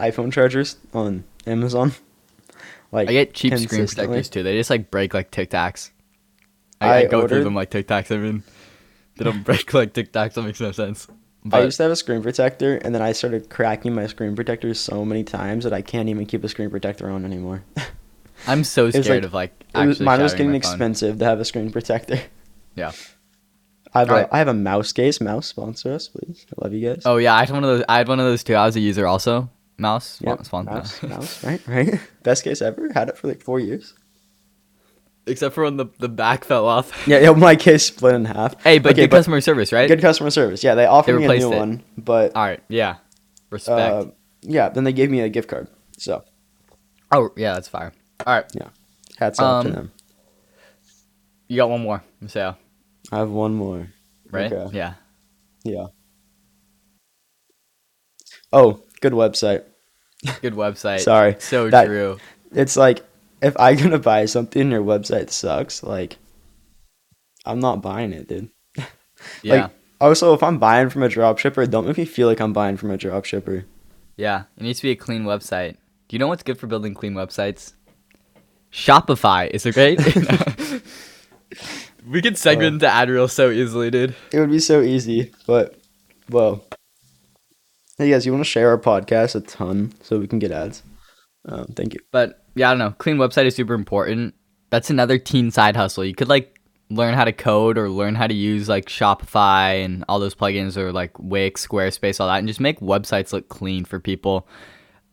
iPhone 0.00 0.32
chargers 0.32 0.76
on 0.92 1.24
Amazon. 1.46 1.92
Like 2.92 3.08
I 3.08 3.12
get 3.12 3.32
cheap 3.32 3.56
screen 3.56 3.86
protectors 3.86 4.28
too. 4.28 4.42
They 4.42 4.54
just 4.54 4.68
like 4.68 4.90
break 4.90 5.14
like 5.14 5.30
Tic 5.30 5.48
Tacs. 5.48 5.90
I, 6.78 6.88
I 6.88 6.96
I 6.98 7.04
go 7.06 7.26
through 7.26 7.42
them 7.42 7.54
like 7.54 7.70
Tic 7.70 7.86
Tacs. 7.88 8.14
I 8.14 8.18
mean, 8.18 8.42
they 9.16 9.24
don't 9.24 9.42
break 9.44 9.72
like 9.72 9.94
Tic 9.94 10.12
Tacs. 10.12 10.34
That 10.34 10.42
makes 10.42 10.60
no 10.60 10.72
sense. 10.72 11.08
I 11.50 11.62
used 11.62 11.78
to 11.78 11.84
have 11.84 11.92
a 11.92 11.96
screen 11.96 12.22
protector, 12.22 12.76
and 12.76 12.94
then 12.94 13.00
I 13.00 13.12
started 13.12 13.48
cracking 13.48 13.94
my 13.94 14.06
screen 14.08 14.36
protector 14.36 14.74
so 14.74 15.06
many 15.06 15.24
times 15.24 15.64
that 15.64 15.72
I 15.72 15.80
can't 15.80 16.10
even 16.10 16.26
keep 16.26 16.44
a 16.44 16.48
screen 16.50 16.68
protector 16.68 17.08
on 17.10 17.24
anymore. 17.24 17.64
I'm 18.46 18.64
so 18.64 18.90
scared 18.90 19.06
like- 19.06 19.24
of 19.24 19.34
like 19.34 19.64
It 19.74 19.86
was, 19.86 20.00
mine 20.00 20.20
was 20.22 20.32
getting 20.32 20.48
my 20.48 20.52
phone. 20.52 20.56
expensive 20.72 21.18
to 21.18 21.24
have 21.24 21.40
a 21.40 21.44
screen 21.44 21.70
protector. 21.70 22.20
Yeah. 22.74 22.92
I 23.94 24.00
have, 24.00 24.08
Alright. 24.08 24.26
a, 24.28 24.34
I 24.34 24.38
have 24.38 24.48
a 24.48 24.54
Mous 24.54 24.92
case. 24.92 25.20
Mous 25.20 25.46
sponsor 25.46 25.92
us, 25.92 26.08
please. 26.08 26.46
I 26.50 26.64
love 26.64 26.72
you 26.72 26.88
guys. 26.88 27.02
Oh 27.04 27.18
yeah, 27.18 27.34
I 27.34 27.40
had 27.40 27.50
one 27.50 27.62
of 27.64 27.68
those. 27.70 27.84
I 27.88 27.98
had 27.98 28.08
one 28.08 28.18
of 28.20 28.24
those 28.26 28.42
too. 28.42 28.54
I 28.54 28.64
was 28.64 28.74
a 28.76 28.80
user 28.80 29.06
also. 29.06 29.50
Mous. 29.78 30.18
Yep, 30.22 30.44
Spon- 30.46 30.64
spon- 30.64 30.64
mouse, 30.64 31.02
mouse, 31.02 31.44
right, 31.44 31.60
right. 31.66 32.00
Best 32.22 32.42
case 32.44 32.62
ever. 32.62 32.90
Had 32.94 33.10
it 33.10 33.18
for 33.18 33.28
like 33.28 33.42
four 33.42 33.60
years. 33.60 33.92
Except 35.26 35.54
for 35.54 35.64
when 35.64 35.76
the, 35.76 35.86
the 35.98 36.08
back 36.08 36.44
fell 36.44 36.66
off. 36.66 36.90
Yeah, 37.06 37.18
yeah 37.20 37.30
my 37.32 37.54
case 37.54 37.84
split 37.86 38.14
in 38.14 38.24
half. 38.24 38.60
Hey, 38.62 38.78
but 38.78 38.92
Okay, 38.92 39.02
good 39.02 39.10
customer 39.10 39.40
service, 39.40 39.72
right? 39.72 39.86
good 39.88 40.00
customer 40.00 40.30
service. 40.30 40.64
Yeah, 40.64 40.74
they 40.74 40.86
offered 40.86 41.20
They 41.20 41.28
me 41.28 41.36
a 41.36 41.38
new 41.38 41.52
it. 41.52 41.58
one, 41.58 41.82
but 41.98 42.34
All 42.34 42.42
right. 42.44 42.60
Yeah. 42.68 42.96
Respect. 43.50 43.78
uh, 43.78 44.06
yeah, 44.40 44.68
then 44.70 44.84
they 44.84 44.92
gave 44.92 45.10
me 45.10 45.20
a 45.20 45.28
gift 45.28 45.48
card. 45.48 45.68
So 45.98 46.24
oh 47.12 47.30
yeah, 47.36 47.52
that's 47.54 47.68
fire. 47.68 47.92
All 48.26 48.34
right. 48.34 48.44
Yeah. 48.54 48.68
Hats 49.18 49.38
off 49.38 49.64
to 49.64 49.68
Um, 49.70 49.74
them. 49.74 49.92
You 51.48 51.56
got 51.56 51.70
one 51.70 51.82
more, 51.82 52.02
Maseo. 52.22 52.56
I 53.10 53.18
have 53.18 53.30
one 53.30 53.54
more. 53.54 53.88
Right? 54.30 54.50
Okay. 54.52 54.76
Yeah. 54.76 54.94
Yeah. 55.64 55.86
Oh, 58.52 58.80
good 59.00 59.12
website. 59.12 59.64
Good 60.40 60.54
website. 60.54 61.00
Sorry. 61.10 61.36
So 61.38 61.70
That- 61.70 61.86
true. 61.86 62.18
It's 62.52 62.76
like 62.76 63.02
if 63.40 63.56
I'm 63.58 63.76
gonna 63.76 63.98
buy 63.98 64.26
something, 64.26 64.70
your 64.70 64.82
website 64.82 65.30
sucks. 65.30 65.82
Like, 65.82 66.18
I'm 67.44 67.60
not 67.60 67.82
buying 67.82 68.12
it, 68.12 68.28
dude. 68.28 68.50
Yeah. 69.42 69.54
Like, 69.54 69.70
also, 70.00 70.34
if 70.34 70.42
I'm 70.42 70.58
buying 70.58 70.90
from 70.90 71.04
a 71.04 71.08
dropshipper, 71.08 71.70
don't 71.70 71.86
make 71.86 71.96
me 71.96 72.04
feel 72.04 72.26
like 72.26 72.40
I'm 72.40 72.52
buying 72.52 72.76
from 72.76 72.90
a 72.90 72.98
dropshipper. 72.98 73.64
yeah. 74.16 74.44
It 74.56 74.62
needs 74.64 74.80
to 74.80 74.82
be 74.82 74.90
a 74.90 74.96
clean 74.96 75.22
website. 75.24 75.74
Do 76.08 76.16
you 76.16 76.18
know 76.18 76.26
what's 76.26 76.42
good 76.42 76.58
for 76.58 76.66
building 76.66 76.92
clean 76.92 77.14
websites? 77.14 77.72
Shopify 78.72 79.50
is 79.50 79.66
it 79.66 79.74
great? 79.74 79.98
we 82.06 82.22
could 82.22 82.34
segue 82.34 82.62
Oh. 82.62 82.66
into 82.66 82.86
ad 82.88 83.10
reels 83.10 83.32
so 83.32 83.50
easily, 83.50 83.90
dude. 83.90 84.14
It 84.32 84.40
would 84.40 84.50
be 84.50 84.58
so 84.58 84.80
easy, 84.80 85.32
but 85.46 85.78
well. 86.30 86.64
Hey 87.98 88.10
guys, 88.10 88.24
you 88.24 88.32
want 88.32 88.42
to 88.44 88.50
share 88.50 88.70
our 88.70 88.78
podcast 88.78 89.34
a 89.34 89.40
ton 89.40 89.92
so 90.02 90.18
we 90.18 90.26
can 90.26 90.38
get 90.38 90.50
ads? 90.50 90.82
Um, 91.44 91.66
thank 91.76 91.92
you. 91.94 92.00
But 92.10 92.42
yeah, 92.54 92.68
I 92.68 92.72
don't 92.72 92.78
know. 92.78 92.94
Clean 92.98 93.16
website 93.18 93.44
is 93.44 93.54
super 93.54 93.74
important. 93.74 94.34
That's 94.70 94.88
another 94.90 95.18
teen 95.18 95.50
side 95.50 95.76
hustle. 95.76 96.04
You 96.04 96.14
could 96.14 96.28
like 96.28 96.58
learn 96.88 97.14
how 97.14 97.24
to 97.24 97.32
code 97.32 97.76
or 97.78 97.90
learn 97.90 98.14
how 98.14 98.26
to 98.26 98.34
use 98.34 98.68
like 98.68 98.86
Shopify 98.86 99.84
and 99.84 100.04
all 100.08 100.18
those 100.18 100.34
plugins 100.34 100.76
or 100.78 100.92
like 100.92 101.18
Wix, 101.18 101.66
Squarespace, 101.66 102.18
all 102.20 102.28
that, 102.28 102.38
and 102.38 102.48
just 102.48 102.60
make 102.60 102.80
websites 102.80 103.32
look 103.34 103.48
clean 103.50 103.84
for 103.84 104.00
people. 104.00 104.48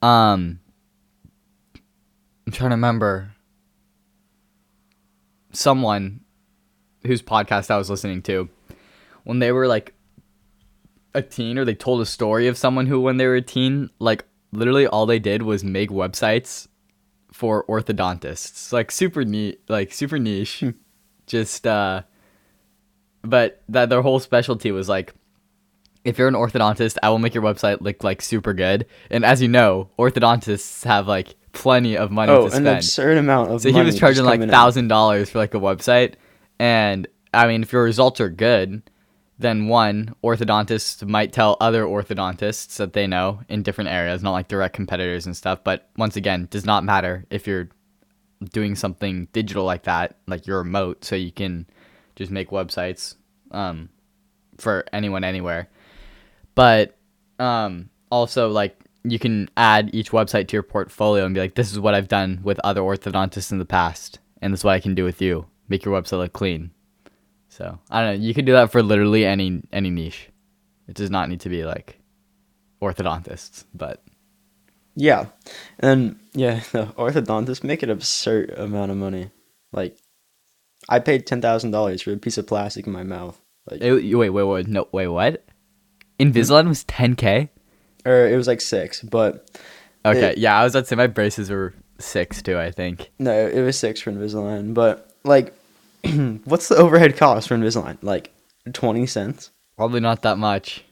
Um, 0.02 0.60
I'm 2.48 2.54
trying 2.54 2.70
to 2.70 2.76
remember 2.76 3.34
someone 5.52 6.22
whose 7.06 7.22
podcast 7.22 7.72
I 7.72 7.78
was 7.78 7.90
listening 7.90 8.22
to 8.24 8.50
when 9.24 9.40
they 9.40 9.52
were 9.52 9.68
like 9.68 9.94
a 11.14 11.22
teen 11.22 11.58
or 11.58 11.66
they 11.66 11.76
told 11.76 12.02
a 12.02 12.06
story 12.06 12.48
of 12.48 12.58
someone 12.58 12.86
who 12.86 13.02
when 13.02 13.18
they 13.18 13.26
were 13.26 13.36
a 13.36 13.42
teen 13.42 13.90
like 14.00 14.26
literally 14.52 14.88
all 14.88 15.06
they 15.06 15.20
did 15.20 15.42
was 15.42 15.64
make 15.64 15.90
websites 15.90 16.68
for 17.32 17.66
orthodontists. 17.66 18.72
Like 18.72 18.92
super 18.92 19.24
neat 19.24 19.62
like 19.70 19.94
super 19.94 20.20
niche. 20.20 20.64
Just 21.26 21.66
uh 21.66 22.04
but 23.22 23.64
that 23.70 23.90
their 23.90 24.02
whole 24.02 24.20
specialty 24.20 24.72
was 24.72 24.90
like 24.90 25.14
if 26.06 26.18
you're 26.18 26.30
an 26.30 26.34
orthodontist 26.34 26.98
i 27.04 27.10
will 27.10 27.20
make 27.20 27.34
your 27.34 27.44
website 27.44 27.82
look 27.82 28.04
like 28.04 28.22
super 28.22 28.54
good. 28.54 28.86
And 29.10 29.26
as 29.26 29.42
you 29.42 29.48
know 29.48 29.90
orthodontists 29.98 30.84
have 30.86 31.08
like 31.08 31.36
plenty 31.60 31.98
of 31.98 32.10
money 32.12 32.32
Oh, 32.32 32.40
to 32.42 32.46
an 32.46 32.52
spend 32.52 32.68
absurd 32.68 33.18
amount 33.18 33.48
of 33.48 33.50
money. 33.50 33.60
so 33.74 33.78
he 33.78 33.84
was 33.84 34.00
charging 34.00 34.26
like 34.26 34.42
thousand 34.50 34.88
dollars 34.88 35.30
for 35.30 35.38
like 35.40 35.54
a 35.54 35.60
website, 35.60 36.14
and 36.60 37.08
I 37.34 37.48
mean, 37.48 37.62
if 37.64 37.72
your 37.74 37.84
results 37.84 38.20
are 38.22 38.30
good, 38.30 38.82
then 39.38 39.68
one 39.68 40.16
orthodontist 40.24 41.08
might 41.08 41.32
tell 41.32 41.58
other 41.62 41.84
orthodontists 41.84 42.78
that 42.78 42.94
they 42.94 43.08
know 43.08 43.42
in 43.50 43.64
different 43.64 43.90
areas, 43.90 44.24
not 44.24 44.32
like 44.32 44.48
direct 44.48 44.76
competitors 44.76 45.26
and 45.26 45.36
stuff. 45.38 45.60
But 45.64 45.90
once 45.98 46.16
again, 46.16 46.48
does 46.50 46.66
not 46.66 46.84
matter 46.84 47.26
if 47.30 47.46
you're 47.48 47.70
doing 48.54 48.76
something 48.76 49.28
digital 49.34 49.64
like 49.66 49.84
that, 49.84 50.18
like 50.28 50.48
you're 50.48 50.60
remote, 50.60 51.04
so 51.06 51.16
you 51.16 51.32
can 51.32 51.68
just 52.16 52.32
make 52.32 52.50
websites 52.50 53.16
um, 53.52 53.90
for 54.58 54.86
anyone 54.92 55.24
anywhere. 55.24 55.70
But 56.56 56.98
um, 57.38 57.90
also 58.12 58.50
like 58.50 58.78
you 59.10 59.20
can 59.20 59.50
add 59.58 59.90
each 59.94 60.12
website 60.12 60.48
to 60.50 60.56
your 60.56 60.64
portfolio 60.64 61.26
and 61.26 61.34
be 61.34 61.42
like, 61.42 61.56
this 61.56 61.72
is 61.72 61.80
what 61.80 61.94
I've 61.96 62.08
done 62.08 62.40
with 62.44 62.60
other 62.64 62.82
orthodontists 62.82 63.52
in 63.52 63.60
the 63.60 63.66
past, 63.66 64.20
and 64.42 64.54
this 64.54 64.62
is 64.62 64.64
what 64.64 64.76
I 64.76 64.80
can 64.80 64.96
do 64.96 65.04
with 65.04 65.22
you. 65.22 65.46
Make 65.68 65.86
your 65.86 66.00
website 66.00 66.18
look 66.20 66.34
clean. 66.34 66.72
So 67.50 67.80
I 67.90 68.02
don't 68.04 68.20
know. 68.20 68.26
You 68.26 68.34
can 68.34 68.46
do 68.46 68.54
that 68.54 68.72
for 68.72 68.82
literally 68.84 69.26
any 69.26 69.62
any 69.72 69.90
niche. 69.90 70.30
It 70.88 70.96
does 70.96 71.10
not 71.12 71.30
need 71.30 71.42
to 71.42 71.50
be 71.50 71.66
like 71.66 72.00
orthodontists, 72.82 73.66
but 73.74 74.02
Yeah, 74.96 75.28
and 75.80 76.20
yeah, 76.34 76.62
the 76.72 76.86
orthodontists 76.98 77.64
make 77.64 77.84
an 77.84 77.90
absurd 77.90 78.52
amount 78.52 78.92
of 78.92 78.98
money. 78.98 79.32
Like, 79.72 79.98
I 80.88 81.00
paid 81.00 81.28
ten 81.28 81.42
thousand 81.42 81.72
dollars 81.72 82.02
for 82.02 82.12
a 82.14 82.18
piece 82.18 82.38
of 82.38 82.48
plastic 82.48 82.88
in 82.88 82.94
my 82.94 83.04
mouth. 83.04 83.40
Like, 83.70 83.82
It- 83.82 84.16
wait, 84.16 84.30
wait, 84.30 84.44
wait, 84.44 84.68
no, 84.68 84.88
wait, 84.92 85.08
what? 85.08 85.46
Invisalign 86.20 86.68
was 86.68 86.84
10k. 86.86 87.50
Or 88.06 88.28
it 88.28 88.36
was 88.36 88.48
like 88.48 88.62
six, 88.62 89.02
but 89.02 89.50
Okay, 90.06 90.32
It- 90.32 90.38
yeah, 90.38 90.58
I 90.60 90.64
was 90.64 90.74
about 90.74 90.82
to 90.82 90.88
say 90.88 90.96
my 90.96 91.08
braces 91.08 91.50
were 91.50 91.74
six 92.00 92.42
too. 92.42 92.58
I 92.58 92.72
think. 92.72 93.12
no, 93.20 93.32
it 93.48 93.62
was 93.62 93.78
six 93.78 94.00
for 94.02 94.12
Invisalign. 94.12 94.74
But 94.74 95.12
like, 95.24 95.54
what's 96.46 96.70
the 96.70 96.78
overhead 96.78 97.18
cost 97.18 97.48
for 97.50 97.56
Invisalign? 97.56 97.98
Like 98.02 98.32
twenty 98.74 99.06
cents. 99.06 99.52
Probably 99.78 100.00
not 100.00 100.22
that 100.24 100.38
much. 100.38 100.84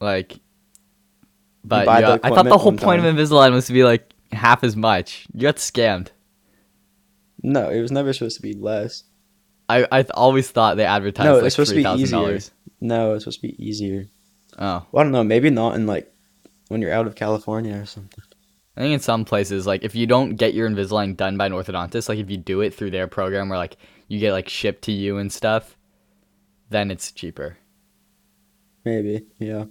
Like, 0.00 0.38
but 1.64 1.86
yeah, 1.86 2.18
I 2.22 2.28
thought 2.30 2.44
the 2.44 2.58
whole 2.58 2.76
point 2.76 3.04
of 3.04 3.14
Invisalign 3.14 3.52
was 3.52 3.66
to 3.66 3.72
be 3.72 3.84
like 3.84 4.12
half 4.32 4.64
as 4.64 4.74
much. 4.76 5.26
You 5.32 5.42
got 5.42 5.56
scammed. 5.56 6.08
No, 7.42 7.68
it 7.70 7.80
was 7.80 7.92
never 7.92 8.12
supposed 8.12 8.36
to 8.36 8.42
be 8.42 8.54
less. 8.54 9.04
I 9.68 9.86
I 9.90 10.02
th- 10.02 10.10
always 10.14 10.50
thought 10.50 10.76
they 10.76 10.84
advertised 10.84 11.24
No, 11.26 11.36
like 11.36 11.44
it's 11.46 11.54
supposed 11.54 11.70
to 11.70 11.76
be 11.76 11.88
easier. 12.02 12.18
dollars. 12.18 12.50
No, 12.80 13.14
it's 13.14 13.24
supposed 13.24 13.40
to 13.40 13.48
be 13.48 13.64
easier. 13.64 14.06
Oh, 14.58 14.84
Well, 14.92 15.00
I 15.00 15.02
don't 15.04 15.12
know. 15.12 15.24
Maybe 15.24 15.50
not 15.50 15.74
in 15.76 15.86
like 15.86 16.12
when 16.68 16.80
you're 16.82 16.92
out 16.92 17.06
of 17.06 17.14
California 17.14 17.76
or 17.76 17.86
something. 17.86 18.22
I 18.76 18.80
think 18.80 18.94
in 18.94 19.00
some 19.00 19.24
places, 19.24 19.66
like 19.66 19.84
if 19.84 19.94
you 19.94 20.06
don't 20.06 20.34
get 20.36 20.52
your 20.54 20.68
Invisalign 20.68 21.16
done 21.16 21.36
by 21.36 21.46
an 21.46 21.52
orthodontist, 21.52 22.08
like 22.08 22.18
if 22.18 22.28
you 22.30 22.36
do 22.36 22.60
it 22.60 22.74
through 22.74 22.90
their 22.90 23.06
program 23.06 23.48
where 23.48 23.58
like 23.58 23.76
you 24.08 24.18
get 24.18 24.32
like 24.32 24.48
shipped 24.48 24.82
to 24.82 24.92
you 24.92 25.18
and 25.18 25.32
stuff, 25.32 25.76
then 26.70 26.90
it's 26.90 27.12
cheaper. 27.12 27.56
Maybe, 28.84 29.26
yeah, 29.38 29.64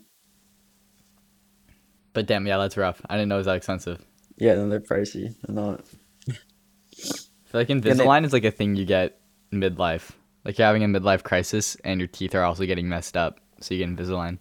But 2.13 2.25
damn, 2.27 2.47
yeah, 2.47 2.57
that's 2.57 2.77
rough. 2.77 3.01
I 3.09 3.15
didn't 3.15 3.29
know 3.29 3.35
it 3.35 3.39
was 3.39 3.45
that 3.47 3.57
expensive. 3.57 4.01
yeah. 4.37 4.55
Then 4.55 4.69
they're 4.69 4.79
pricey. 4.79 5.35
They're 5.45 5.55
not. 5.55 5.81
I 6.29 6.33
feel 6.95 7.11
like 7.53 7.67
they- 7.67 7.73
Invisalign 7.75 8.25
is 8.25 8.33
like 8.33 8.43
a 8.45 8.51
thing 8.51 8.75
you 8.75 8.85
get 8.85 9.19
midlife. 9.51 10.11
Like 10.45 10.57
you're 10.57 10.67
having 10.67 10.83
a 10.83 10.87
midlife 10.87 11.23
crisis 11.23 11.75
and 11.83 11.99
your 11.99 12.07
teeth 12.07 12.35
are 12.35 12.43
also 12.43 12.65
getting 12.65 12.89
messed 12.89 13.15
up, 13.17 13.39
so 13.61 13.73
you 13.73 13.85
get 13.85 13.95
Invisalign. 13.95 14.39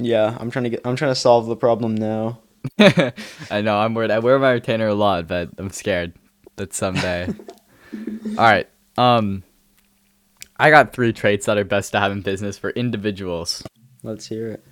Yeah, 0.00 0.36
I'm 0.38 0.50
trying 0.50 0.64
to 0.64 0.70
get. 0.70 0.80
I'm 0.84 0.96
trying 0.96 1.12
to 1.12 1.20
solve 1.20 1.46
the 1.46 1.56
problem 1.56 1.94
now. 1.94 2.40
I 2.78 3.60
know 3.62 3.78
I'm 3.78 3.94
worried. 3.94 4.10
I 4.10 4.18
wear 4.18 4.38
my 4.38 4.52
retainer 4.52 4.88
a 4.88 4.94
lot, 4.94 5.26
but 5.26 5.50
I'm 5.58 5.70
scared 5.70 6.14
that 6.56 6.72
someday. 6.72 7.28
All 8.38 8.44
right. 8.44 8.68
Um, 8.96 9.42
I 10.58 10.70
got 10.70 10.92
three 10.92 11.12
traits 11.12 11.46
that 11.46 11.58
are 11.58 11.64
best 11.64 11.92
to 11.92 12.00
have 12.00 12.12
in 12.12 12.22
business 12.22 12.58
for 12.58 12.70
individuals. 12.70 13.62
Let's 14.02 14.26
hear 14.26 14.48
it. 14.48 14.64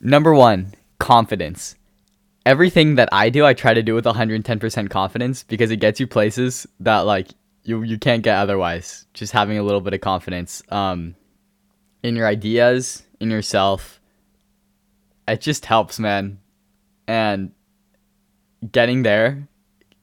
Number 0.00 0.34
one, 0.34 0.74
confidence. 0.98 1.76
Everything 2.44 2.96
that 2.96 3.08
I 3.12 3.30
do, 3.30 3.46
I 3.46 3.54
try 3.54 3.72
to 3.72 3.82
do 3.82 3.94
with 3.94 4.04
110% 4.04 4.90
confidence 4.90 5.44
because 5.44 5.70
it 5.70 5.76
gets 5.76 6.00
you 6.00 6.06
places 6.06 6.66
that 6.80 7.00
like 7.00 7.28
you 7.64 7.82
you 7.82 7.98
can't 7.98 8.22
get 8.22 8.36
otherwise. 8.36 9.06
Just 9.14 9.32
having 9.32 9.58
a 9.58 9.62
little 9.62 9.80
bit 9.80 9.94
of 9.94 10.00
confidence 10.00 10.62
um, 10.70 11.14
in 12.02 12.16
your 12.16 12.26
ideas, 12.26 13.04
in 13.20 13.30
yourself. 13.30 14.00
It 15.28 15.40
just 15.40 15.66
helps, 15.66 15.98
man. 15.98 16.38
And 17.06 17.52
getting 18.70 19.02
there 19.02 19.48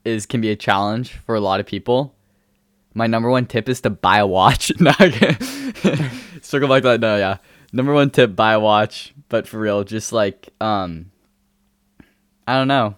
is 0.05 0.25
can 0.25 0.41
be 0.41 0.51
a 0.51 0.55
challenge 0.55 1.13
for 1.25 1.36
a 1.36 1.39
lot 1.39 1.60
of 1.60 1.65
people. 1.65 2.15
My 2.93 3.08
number 3.08 3.29
one 3.29 3.45
tip 3.45 3.69
is 3.69 3.82
to 3.82 3.89
buy 3.89 4.17
a 4.17 4.27
watch. 4.27 4.71
circle 6.41 6.67
back 6.67 6.82
to 6.82 6.89
that. 6.89 6.99
No, 6.99 7.17
yeah. 7.17 7.38
Number 7.71 7.93
one 7.93 8.10
tip: 8.10 8.36
buy 8.36 8.53
a 8.53 8.60
watch. 8.60 9.13
But 9.29 9.47
for 9.47 9.60
real, 9.60 9.84
just 9.84 10.12
like 10.12 10.49
um, 10.60 11.12
I 12.47 12.55
don't 12.55 12.67
know. 12.67 12.95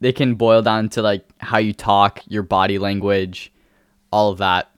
They 0.00 0.12
can 0.12 0.34
boil 0.34 0.62
down 0.62 0.88
to 0.90 1.02
like 1.02 1.24
how 1.38 1.58
you 1.58 1.72
talk, 1.72 2.20
your 2.26 2.42
body 2.42 2.78
language, 2.78 3.52
all 4.10 4.32
of 4.32 4.38
that. 4.38 4.70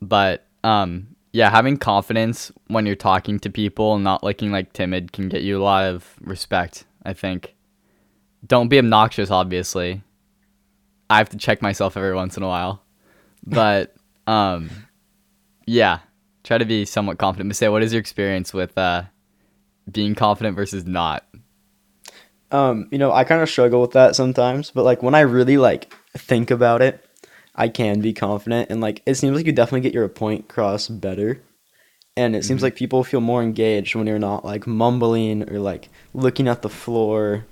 But 0.00 0.46
um, 0.62 1.16
yeah, 1.32 1.50
having 1.50 1.76
confidence 1.76 2.50
when 2.68 2.86
you're 2.86 2.96
talking 2.96 3.38
to 3.40 3.50
people 3.50 3.94
and 3.94 4.04
not 4.04 4.24
looking 4.24 4.50
like 4.50 4.72
timid 4.72 5.12
can 5.12 5.28
get 5.28 5.42
you 5.42 5.60
a 5.60 5.62
lot 5.62 5.84
of 5.84 6.14
respect, 6.20 6.84
I 7.04 7.12
think. 7.12 7.54
Don't 8.46 8.68
be 8.68 8.78
obnoxious, 8.78 9.30
obviously. 9.30 10.02
I 11.10 11.18
have 11.18 11.28
to 11.30 11.36
check 11.36 11.60
myself 11.60 11.96
every 11.96 12.14
once 12.14 12.36
in 12.36 12.42
a 12.42 12.48
while. 12.48 12.82
But 13.46 13.94
um, 14.26 14.70
yeah, 15.66 16.00
try 16.44 16.58
to 16.58 16.64
be 16.64 16.84
somewhat 16.84 17.18
confident. 17.18 17.54
Say, 17.56 17.68
what 17.68 17.82
is 17.82 17.92
your 17.92 18.00
experience 18.00 18.54
with 18.54 18.76
uh, 18.78 19.04
being 19.90 20.14
confident 20.14 20.56
versus 20.56 20.86
not? 20.86 21.24
Um, 22.50 22.88
you 22.90 22.96
know, 22.96 23.12
I 23.12 23.24
kind 23.24 23.42
of 23.42 23.50
struggle 23.50 23.82
with 23.82 23.92
that 23.92 24.16
sometimes, 24.16 24.70
but 24.70 24.84
like 24.84 25.02
when 25.02 25.14
I 25.14 25.20
really 25.20 25.58
like 25.58 25.94
think 26.16 26.50
about 26.50 26.80
it, 26.80 27.04
I 27.58 27.68
can 27.68 28.00
be 28.00 28.12
confident 28.12 28.70
and 28.70 28.80
like 28.80 29.02
it 29.04 29.16
seems 29.16 29.36
like 29.36 29.44
you 29.44 29.52
definitely 29.52 29.80
get 29.80 29.92
your 29.92 30.08
point 30.08 30.46
across 30.48 30.88
better. 30.88 31.42
And 32.16 32.34
it 32.36 32.44
seems 32.44 32.60
Mhm. 32.60 32.64
like 32.64 32.76
people 32.76 33.04
feel 33.04 33.20
more 33.20 33.42
engaged 33.42 33.94
when 33.94 34.06
you're 34.06 34.18
not 34.18 34.44
like 34.44 34.66
mumbling 34.66 35.50
or 35.50 35.58
like 35.58 35.88
looking 36.14 36.48
at 36.48 36.62
the 36.62 36.68
floor. 36.68 37.46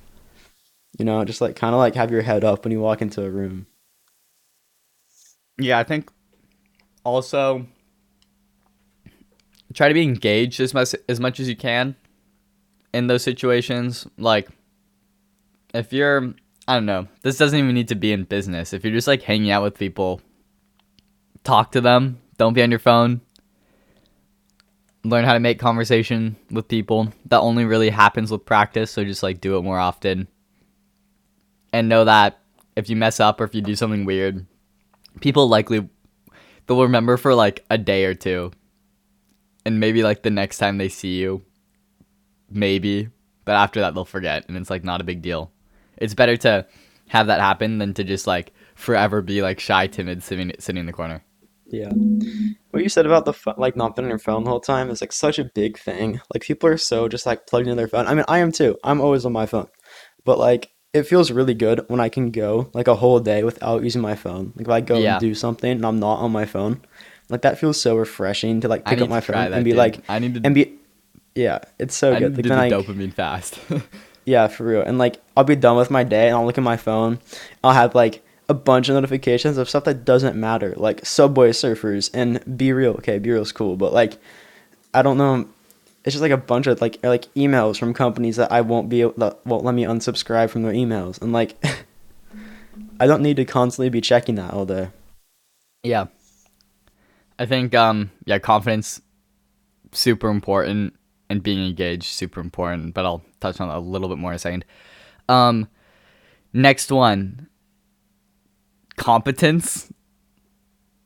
You 0.98 1.04
know, 1.04 1.24
just 1.24 1.40
like 1.40 1.56
kind 1.56 1.74
of 1.74 1.78
like 1.78 1.96
have 1.96 2.10
your 2.12 2.22
head 2.22 2.44
up 2.44 2.64
when 2.64 2.72
you 2.72 2.80
walk 2.80 3.02
into 3.02 3.22
a 3.22 3.30
room. 3.30 3.66
Yeah, 5.58 5.78
I 5.78 5.84
think 5.84 6.10
also 7.04 7.66
try 9.74 9.88
to 9.88 9.94
be 9.94 10.02
engaged 10.02 10.60
as 10.60 10.72
much 10.72 10.94
as 11.08 11.20
much 11.20 11.40
as 11.40 11.48
you 11.48 11.56
can 11.56 11.96
in 12.94 13.08
those 13.08 13.22
situations. 13.22 14.06
Like 14.18 14.48
if 15.74 15.92
you're 15.92 16.34
I 16.68 16.74
don't 16.74 16.86
know, 16.86 17.06
this 17.22 17.38
doesn't 17.38 17.58
even 17.58 17.74
need 17.74 17.88
to 17.88 17.94
be 17.94 18.12
in 18.12 18.24
business. 18.24 18.72
If 18.72 18.84
you're 18.84 18.92
just 18.92 19.06
like 19.06 19.22
hanging 19.22 19.50
out 19.50 19.62
with 19.62 19.78
people, 19.78 20.20
talk 21.44 21.72
to 21.72 21.80
them. 21.80 22.20
Don't 22.38 22.54
be 22.54 22.62
on 22.62 22.70
your 22.70 22.80
phone. 22.80 23.20
Learn 25.04 25.24
how 25.24 25.34
to 25.34 25.40
make 25.40 25.60
conversation 25.60 26.36
with 26.50 26.66
people. 26.66 27.12
That 27.26 27.40
only 27.40 27.64
really 27.64 27.90
happens 27.90 28.30
with 28.30 28.44
practice, 28.44 28.90
so 28.90 29.04
just 29.04 29.22
like 29.22 29.40
do 29.40 29.56
it 29.56 29.62
more 29.62 29.78
often. 29.78 30.26
And 31.72 31.88
know 31.88 32.04
that 32.04 32.40
if 32.74 32.90
you 32.90 32.96
mess 32.96 33.20
up 33.20 33.40
or 33.40 33.44
if 33.44 33.54
you 33.54 33.62
do 33.62 33.76
something 33.76 34.04
weird, 34.04 34.44
people 35.20 35.48
likely 35.48 35.88
they'll 36.66 36.82
remember 36.82 37.16
for 37.16 37.34
like 37.34 37.64
a 37.70 37.78
day 37.78 38.04
or 38.04 38.14
two 38.14 38.52
and 39.64 39.80
maybe 39.80 40.02
like 40.02 40.22
the 40.22 40.30
next 40.30 40.58
time 40.58 40.78
they 40.78 40.88
see 40.88 41.16
you 41.16 41.42
maybe 42.50 43.08
but 43.44 43.54
after 43.54 43.80
that 43.80 43.94
they'll 43.94 44.04
forget 44.04 44.44
and 44.48 44.56
it's 44.56 44.70
like 44.70 44.84
not 44.84 45.00
a 45.00 45.04
big 45.04 45.22
deal 45.22 45.50
it's 45.98 46.14
better 46.14 46.36
to 46.38 46.66
have 47.08 47.26
that 47.28 47.40
happen 47.40 47.78
than 47.78 47.94
to 47.94 48.04
just 48.04 48.26
like 48.26 48.52
forever 48.74 49.22
be 49.22 49.42
like 49.42 49.60
shy 49.60 49.86
timid 49.86 50.22
sitting 50.22 50.52
sitting 50.58 50.80
in 50.80 50.86
the 50.86 50.92
corner 50.92 51.22
Yeah. 51.68 51.90
What 52.70 52.82
you 52.82 52.88
said 52.88 53.06
about 53.06 53.24
the 53.24 53.32
pho- 53.32 53.54
like 53.56 53.74
not 53.76 53.96
being 53.96 54.04
on 54.06 54.10
your 54.10 54.18
phone 54.18 54.44
the 54.44 54.50
whole 54.50 54.60
time 54.60 54.90
is 54.90 55.00
like 55.00 55.12
such 55.12 55.38
a 55.38 55.44
big 55.44 55.78
thing. 55.78 56.20
Like 56.32 56.42
people 56.42 56.68
are 56.68 56.76
so 56.76 57.08
just 57.08 57.26
like 57.26 57.46
plugged 57.46 57.66
into 57.66 57.76
their 57.76 57.88
phone. 57.88 58.06
I 58.06 58.14
mean, 58.14 58.24
I 58.28 58.38
am 58.38 58.52
too. 58.52 58.76
I'm 58.84 59.00
always 59.00 59.24
on 59.24 59.32
my 59.32 59.46
phone. 59.46 59.66
But 60.24 60.38
like 60.38 60.70
it 60.92 61.04
feels 61.04 61.30
really 61.30 61.54
good 61.54 61.84
when 61.88 62.00
I 62.00 62.08
can 62.08 62.30
go 62.30 62.70
like 62.74 62.86
a 62.88 62.94
whole 62.94 63.18
day 63.20 63.42
without 63.44 63.82
using 63.82 64.02
my 64.02 64.14
phone. 64.14 64.52
Like 64.56 64.66
if 64.66 64.72
I 64.72 64.80
go 64.80 64.98
Yeah. 64.98 65.14
and 65.14 65.20
do 65.20 65.34
something 65.34 65.70
and 65.70 65.84
I'm 65.86 65.98
not 65.98 66.20
on 66.20 66.30
my 66.32 66.44
phone, 66.44 66.82
like 67.30 67.42
that 67.42 67.58
feels 67.58 67.80
so 67.80 67.96
refreshing 67.96 68.60
to 68.60 68.68
like 68.68 68.84
pick 68.84 69.00
up 69.00 69.08
my 69.08 69.20
phone 69.20 69.36
that, 69.36 69.52
and 69.52 69.64
be 69.64 69.70
dude. 69.70 69.78
like 69.78 70.00
I 70.08 70.18
need 70.18 70.34
to 70.34 70.40
and 70.44 70.54
be 70.54 70.74
yeah, 71.34 71.58
it's 71.78 71.94
so 71.96 72.14
I 72.14 72.18
good. 72.20 72.36
need 72.36 72.42
to 72.44 72.48
Like 72.54 72.70
do 72.70 72.76
the 72.76 72.76
I 72.76 72.82
dopamine 72.82 73.12
fast 73.12 73.58
yeah, 74.26 74.48
for 74.48 74.64
real. 74.64 74.82
And 74.82 74.98
like 74.98 75.22
I'll 75.36 75.44
be 75.44 75.56
done 75.56 75.76
with 75.76 75.90
my 75.90 76.04
day 76.04 76.26
and 76.26 76.36
I'll 76.36 76.44
look 76.44 76.58
at 76.58 76.64
my 76.64 76.76
phone. 76.76 77.20
I'll 77.64 77.72
have 77.72 77.94
like 77.94 78.22
a 78.48 78.54
bunch 78.54 78.88
of 78.88 78.94
notifications 78.94 79.56
of 79.56 79.68
stuff 79.68 79.84
that 79.84 80.04
doesn't 80.04 80.36
matter, 80.36 80.74
like 80.76 81.06
Subway 81.06 81.50
Surfers 81.50 82.10
and 82.12 82.40
BeReal. 82.44 82.98
Okay, 82.98 83.18
BeReal's 83.18 83.52
cool, 83.52 83.76
but 83.76 83.92
like 83.92 84.18
I 84.92 85.02
don't 85.02 85.16
know. 85.16 85.48
It's 86.04 86.14
just 86.14 86.22
like 86.22 86.32
a 86.32 86.36
bunch 86.36 86.66
of 86.66 86.80
like 86.80 87.02
like 87.04 87.32
emails 87.34 87.78
from 87.78 87.94
companies 87.94 88.36
that 88.36 88.50
I 88.52 88.60
won't 88.60 88.88
be 88.88 89.02
that 89.02 89.38
won't 89.46 89.64
let 89.64 89.74
me 89.74 89.84
unsubscribe 89.84 90.50
from 90.50 90.64
their 90.64 90.72
emails, 90.72 91.22
and 91.22 91.32
like 91.32 91.56
I 93.00 93.06
don't 93.06 93.22
need 93.22 93.36
to 93.36 93.44
constantly 93.44 93.90
be 93.90 94.00
checking 94.00 94.34
that 94.34 94.52
all 94.52 94.66
day. 94.66 94.90
Yeah. 95.84 96.06
I 97.38 97.46
think 97.46 97.74
um 97.74 98.10
yeah, 98.24 98.40
confidence 98.40 99.00
super 99.92 100.28
important 100.28 100.94
and 101.28 101.42
being 101.42 101.64
engaged 101.64 102.04
super 102.04 102.40
important, 102.40 102.94
but 102.94 103.04
I'll 103.04 103.22
touch 103.40 103.60
on 103.60 103.68
that 103.68 103.76
a 103.76 103.80
little 103.80 104.08
bit 104.08 104.18
more 104.18 104.32
in 104.32 104.36
a 104.36 104.38
second. 104.38 104.64
Um 105.28 105.68
next 106.52 106.90
one. 106.90 107.48
Competence. 108.96 109.92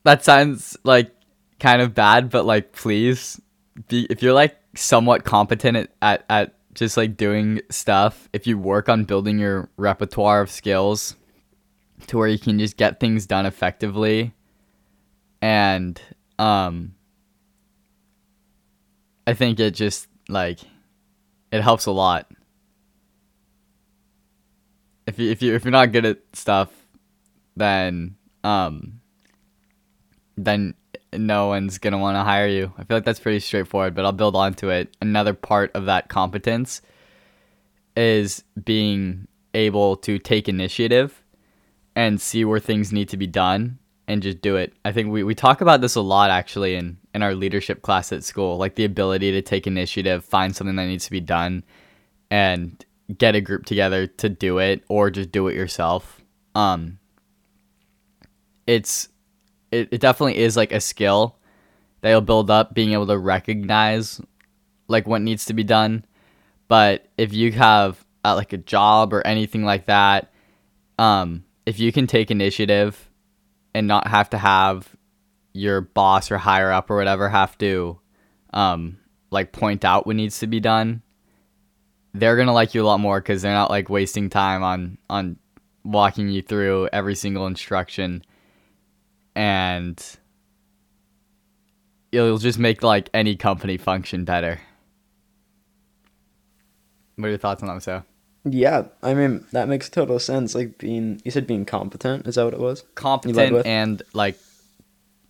That 0.04 0.24
sounds 0.24 0.76
like 0.84 1.14
kind 1.58 1.82
of 1.82 1.94
bad, 1.94 2.30
but 2.30 2.44
like 2.44 2.72
please 2.72 3.40
be 3.88 4.06
if 4.10 4.22
you're 4.22 4.34
like 4.34 4.56
somewhat 4.76 5.24
competent 5.24 5.76
at, 5.76 5.90
at, 6.00 6.24
at 6.28 6.54
just 6.74 6.96
like 6.96 7.16
doing 7.16 7.60
stuff, 7.70 8.28
if 8.32 8.46
you 8.46 8.56
work 8.56 8.88
on 8.88 9.04
building 9.04 9.38
your 9.38 9.68
repertoire 9.76 10.40
of 10.40 10.50
skills 10.50 11.16
to 12.06 12.16
where 12.16 12.28
you 12.28 12.38
can 12.38 12.58
just 12.58 12.76
get 12.76 13.00
things 13.00 13.26
done 13.26 13.46
effectively 13.46 14.32
and 15.42 16.00
um 16.38 16.94
I 19.26 19.34
think 19.34 19.60
it 19.60 19.72
just 19.72 20.08
like 20.30 20.60
it 21.52 21.62
helps 21.62 21.86
a 21.86 21.90
lot. 21.90 22.30
If 25.06 25.18
you 25.18 25.30
if 25.30 25.42
you 25.42 25.54
if 25.54 25.64
you're 25.64 25.72
not 25.72 25.92
good 25.92 26.04
at 26.04 26.18
stuff, 26.32 26.70
then 27.56 28.16
um 28.44 29.00
then 30.36 30.74
no 31.12 31.48
one's 31.48 31.78
gonna 31.78 31.98
want 31.98 32.16
to 32.16 32.22
hire 32.22 32.46
you. 32.46 32.72
I 32.78 32.84
feel 32.84 32.96
like 32.96 33.04
that's 33.04 33.20
pretty 33.20 33.40
straightforward, 33.40 33.94
but 33.94 34.04
I'll 34.04 34.12
build 34.12 34.36
onto 34.36 34.70
it. 34.70 34.96
Another 35.00 35.34
part 35.34 35.72
of 35.74 35.86
that 35.86 36.08
competence 36.08 36.82
is 37.96 38.44
being 38.64 39.26
able 39.54 39.96
to 39.96 40.18
take 40.18 40.48
initiative 40.48 41.22
and 41.96 42.20
see 42.20 42.44
where 42.44 42.60
things 42.60 42.92
need 42.92 43.08
to 43.08 43.16
be 43.16 43.26
done 43.26 43.78
and 44.06 44.22
just 44.22 44.40
do 44.40 44.56
it. 44.56 44.72
I 44.84 44.92
think 44.92 45.10
we, 45.10 45.22
we 45.22 45.34
talk 45.34 45.60
about 45.60 45.80
this 45.80 45.96
a 45.96 46.00
lot 46.00 46.30
actually 46.30 46.76
in, 46.76 46.98
in 47.14 47.22
our 47.22 47.34
leadership 47.34 47.82
class 47.82 48.12
at 48.12 48.24
school, 48.24 48.56
like 48.56 48.76
the 48.76 48.84
ability 48.84 49.32
to 49.32 49.42
take 49.42 49.66
initiative, 49.66 50.24
find 50.24 50.54
something 50.54 50.76
that 50.76 50.86
needs 50.86 51.04
to 51.06 51.10
be 51.10 51.20
done, 51.20 51.64
and 52.30 52.84
get 53.18 53.34
a 53.34 53.40
group 53.40 53.66
together 53.66 54.06
to 54.06 54.28
do 54.28 54.58
it 54.58 54.84
or 54.88 55.10
just 55.10 55.32
do 55.32 55.48
it 55.48 55.56
yourself. 55.56 56.20
Um 56.54 56.98
it's 58.66 59.08
it, 59.72 59.88
it 59.90 60.00
definitely 60.00 60.38
is 60.38 60.56
like 60.56 60.72
a 60.72 60.80
skill 60.80 61.36
that 62.00 62.10
you'll 62.10 62.20
build 62.20 62.50
up 62.50 62.74
being 62.74 62.92
able 62.92 63.06
to 63.06 63.18
recognize 63.18 64.20
like 64.88 65.06
what 65.06 65.22
needs 65.22 65.44
to 65.46 65.54
be 65.54 65.64
done. 65.64 66.04
But 66.68 67.08
if 67.18 67.32
you 67.32 67.52
have 67.52 68.04
uh, 68.24 68.34
like 68.34 68.52
a 68.52 68.58
job 68.58 69.12
or 69.12 69.26
anything 69.26 69.64
like 69.64 69.86
that, 69.86 70.32
um, 70.98 71.44
if 71.66 71.78
you 71.78 71.92
can 71.92 72.06
take 72.06 72.30
initiative 72.30 73.10
and 73.74 73.86
not 73.86 74.06
have 74.06 74.30
to 74.30 74.38
have 74.38 74.94
your 75.52 75.80
boss 75.80 76.30
or 76.30 76.38
higher 76.38 76.70
up 76.70 76.90
or 76.90 76.96
whatever 76.96 77.28
have 77.28 77.56
to 77.58 77.98
um, 78.52 78.98
like 79.30 79.52
point 79.52 79.84
out 79.84 80.06
what 80.06 80.16
needs 80.16 80.38
to 80.40 80.46
be 80.46 80.60
done, 80.60 81.02
they're 82.14 82.36
gonna 82.36 82.52
like 82.52 82.74
you 82.74 82.82
a 82.82 82.86
lot 82.86 83.00
more 83.00 83.20
because 83.20 83.42
they're 83.42 83.52
not 83.52 83.70
like 83.70 83.88
wasting 83.88 84.28
time 84.30 84.62
on 84.62 84.98
on 85.08 85.36
walking 85.84 86.28
you 86.28 86.42
through 86.42 86.88
every 86.92 87.14
single 87.14 87.46
instruction, 87.46 88.24
and 89.34 90.16
it'll 92.12 92.38
just 92.38 92.58
make 92.58 92.82
like 92.82 93.08
any 93.14 93.36
company 93.36 93.76
function 93.76 94.24
better. 94.24 94.60
What 97.16 97.26
are 97.26 97.30
your 97.30 97.38
thoughts 97.38 97.62
on 97.62 97.68
that, 97.68 97.82
so? 97.82 98.02
Yeah, 98.44 98.84
I 99.02 99.14
mean 99.14 99.44
that 99.52 99.68
makes 99.68 99.90
total 99.90 100.18
sense. 100.18 100.54
Like 100.54 100.78
being, 100.78 101.20
you 101.24 101.30
said 101.30 101.46
being 101.46 101.66
competent. 101.66 102.26
Is 102.26 102.36
that 102.36 102.44
what 102.44 102.54
it 102.54 102.60
was? 102.60 102.84
competent 102.94 103.66
and 103.66 104.02
like 104.14 104.38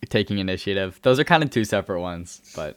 taking 0.09 0.39
initiative. 0.39 0.99
Those 1.03 1.19
are 1.21 1.25
kind 1.25 1.43
of 1.43 1.51
two 1.51 1.65
separate 1.65 2.01
ones, 2.01 2.41
but 2.57 2.77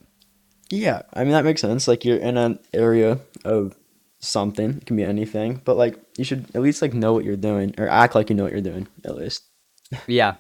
Yeah, 0.70 1.04
I 1.14 1.24
mean 1.24 1.34
that 1.34 1.46
makes 1.46 1.62
sense. 1.62 1.88
Like 1.88 2.04
you're 2.06 2.18
in 2.18 2.38
an 2.38 2.60
area 2.74 3.20
of 3.46 3.76
something, 4.20 4.78
it 4.78 4.86
can 4.86 4.96
be 4.96 5.04
anything, 5.04 5.62
but 5.66 5.78
like 5.78 6.00
you 6.18 6.24
should 6.24 6.46
at 6.56 6.62
least 6.62 6.82
like 6.82 6.94
know 6.94 7.14
what 7.14 7.26
you're 7.26 7.36
doing 7.36 7.74
or 7.78 7.88
act 7.88 8.16
like 8.16 8.30
you 8.30 8.36
know 8.36 8.44
what 8.44 8.52
you're 8.54 8.62
doing 8.62 8.88
at 9.06 9.16
least. 9.16 9.44
yeah, 10.08 10.36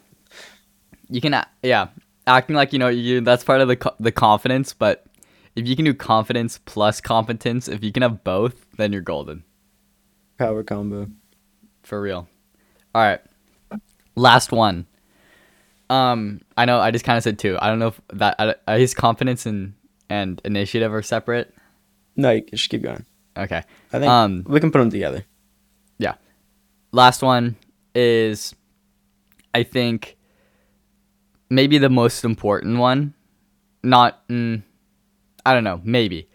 you 1.10 1.22
can. 1.22 1.46
Yeah, 1.62 1.88
acting 2.28 2.56
like 2.56 2.74
you 2.74 2.80
know 2.80 2.88
you. 2.89 3.22
That's 3.22 3.43
part 3.43 3.62
of 3.62 3.67
the 3.67 3.76
co- 3.78 3.96
the 4.00 4.12
confidence. 4.12 4.74
But 4.74 5.06
if 5.56 5.67
you 5.67 5.76
can 5.76 5.86
do 5.86 5.93
confidence 5.93 6.60
plus 6.65 7.00
competence, 7.02 7.67
if 7.67 7.84
you 7.84 7.91
can 7.91 8.02
have 8.04 8.24
both, 8.24 8.65
then 8.78 8.91
you're 8.91 9.02
golden 9.02 9.43
Power 10.38 10.63
combo. 10.63 11.08
for 11.84 12.02
real. 12.02 12.28
All 12.96 13.02
right, 13.04 13.22
last 14.15 14.52
one. 14.52 14.88
Um, 15.89 16.41
I 16.58 16.65
know 16.65 16.80
I 16.80 16.91
just 16.91 17.06
kind 17.06 17.17
of 17.17 17.24
said 17.24 17.38
two. 17.39 17.58
I 17.62 17.67
don't 17.69 17.80
know 17.80 17.88
if 17.88 18.02
that 18.13 18.60
I 18.67 18.80
guess 18.80 18.93
confidence 18.93 19.46
and 19.46 19.74
and 20.10 20.41
initiative 20.46 20.93
are 20.93 21.02
separate. 21.02 21.54
No, 22.15 22.32
you 22.32 22.41
just 22.43 22.69
keep 22.69 22.82
going. 22.84 23.06
Okay. 23.38 23.63
I 23.91 24.00
think 24.00 24.10
Um, 24.10 24.43
we 24.48 24.60
can 24.60 24.72
put 24.72 24.80
them 24.80 24.91
together. 24.91 25.26
Yeah. 25.98 26.15
Last 26.91 27.22
one 27.22 27.56
is 27.96 28.56
I 29.54 29.63
think 29.63 30.17
maybe 31.50 31.78
the 31.78 31.89
most 31.89 32.24
important 32.24 32.78
one, 32.80 33.13
not, 33.84 34.28
mm, 34.28 34.63
I 35.46 35.54
don't 35.54 35.63
know, 35.63 35.82
maybe 35.84 36.30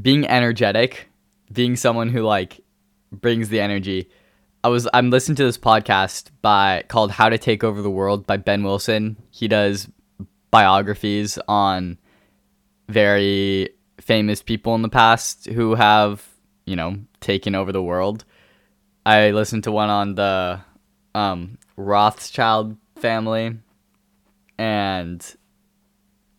being 0.00 0.26
energetic, 0.26 1.08
being 1.52 1.76
someone 1.76 2.08
who 2.10 2.22
like 2.22 2.60
brings 3.12 3.48
the 3.48 3.60
energy. 3.60 4.08
I 4.66 4.68
was 4.68 4.88
I'm 4.92 5.10
listening 5.10 5.36
to 5.36 5.44
this 5.44 5.58
podcast 5.58 6.30
by 6.42 6.82
called 6.88 7.12
How 7.12 7.28
to 7.28 7.38
Take 7.38 7.62
Over 7.62 7.82
the 7.82 7.88
World 7.88 8.26
by 8.26 8.36
Ben 8.36 8.64
Wilson. 8.64 9.16
He 9.30 9.46
does 9.46 9.88
biographies 10.50 11.38
on 11.46 11.98
very 12.88 13.68
famous 14.00 14.42
people 14.42 14.74
in 14.74 14.82
the 14.82 14.88
past 14.88 15.46
who 15.46 15.76
have, 15.76 16.26
you 16.64 16.74
know, 16.74 16.98
taken 17.20 17.54
over 17.54 17.70
the 17.70 17.80
world. 17.80 18.24
I 19.06 19.30
listened 19.30 19.62
to 19.64 19.70
one 19.70 19.88
on 19.88 20.16
the 20.16 20.60
um, 21.14 21.58
Rothschild 21.76 22.76
family 22.96 23.56
and 24.58 25.36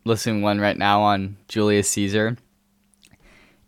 listening 0.04 0.42
one 0.42 0.60
right 0.60 0.76
now 0.76 1.00
on 1.00 1.38
Julius 1.48 1.88
Caesar. 1.92 2.36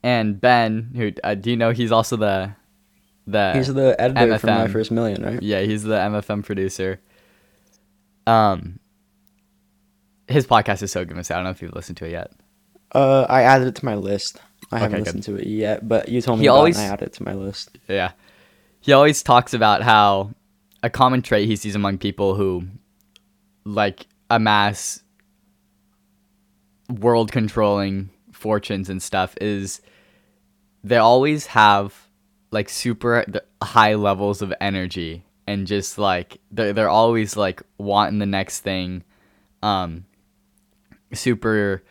And 0.02 0.38
Ben, 0.38 0.90
who 0.94 1.12
uh, 1.24 1.34
do 1.34 1.48
you 1.48 1.56
know 1.56 1.70
he's 1.70 1.92
also 1.92 2.18
the 2.18 2.56
the 3.26 3.52
He's 3.54 3.72
the 3.72 3.94
editor 4.00 4.38
for 4.38 4.46
My 4.46 4.68
First 4.68 4.90
Million, 4.90 5.22
right? 5.22 5.42
yeah, 5.42 5.60
he's 5.60 5.82
the 5.82 5.94
MFM 5.96 6.44
producer. 6.44 7.00
Um, 8.26 8.78
his 10.28 10.46
podcast 10.46 10.82
is 10.82 10.92
so 10.92 11.04
good, 11.04 11.16
Miss. 11.16 11.30
I 11.30 11.34
don't 11.36 11.44
know 11.44 11.50
if 11.50 11.62
you've 11.62 11.74
listened 11.74 11.96
to 11.98 12.06
it 12.06 12.12
yet. 12.12 12.30
Uh, 12.92 13.26
I 13.28 13.42
added 13.42 13.68
it 13.68 13.74
to 13.76 13.84
my 13.84 13.94
list. 13.94 14.40
I 14.72 14.78
haven't 14.78 14.94
Okay, 14.94 14.98
good. 15.04 15.06
listened 15.16 15.22
to 15.24 15.42
it 15.42 15.46
yet, 15.48 15.86
but 15.88 16.08
you 16.08 16.20
told 16.20 16.38
me 16.38 16.44
He 16.44 16.46
about 16.48 16.56
always- 16.58 16.78
I 16.78 16.84
added 16.84 17.06
it 17.08 17.12
to 17.14 17.24
my 17.24 17.34
list. 17.34 17.76
Yeah. 17.88 18.12
He 18.80 18.92
always 18.92 19.22
talks 19.22 19.52
about 19.54 19.82
how 19.82 20.30
a 20.82 20.90
common 20.90 21.22
trait 21.22 21.46
he 21.48 21.56
sees 21.56 21.74
among 21.74 21.98
people 21.98 22.34
who 22.34 22.64
like 23.64 24.06
amass 24.30 25.02
world 26.88 27.30
controlling 27.30 28.10
fortunes 28.32 28.88
and 28.88 29.02
stuff 29.02 29.34
is 29.40 29.80
they 30.82 30.96
always 30.96 31.46
have 31.46 32.08
like 32.50 32.68
super 32.68 33.24
high 33.62 33.94
levels 33.94 34.42
of 34.42 34.52
energy 34.60 35.24
and 35.46 35.66
just 35.66 35.98
like 35.98 36.40
they're, 36.50 36.72
they're 36.72 36.88
always 36.88 37.36
like 37.36 37.62
wanting 37.78 38.18
the 38.18 38.26
next 38.26 38.60
thing 38.60 39.02
um 39.62 40.04
super 41.12 41.82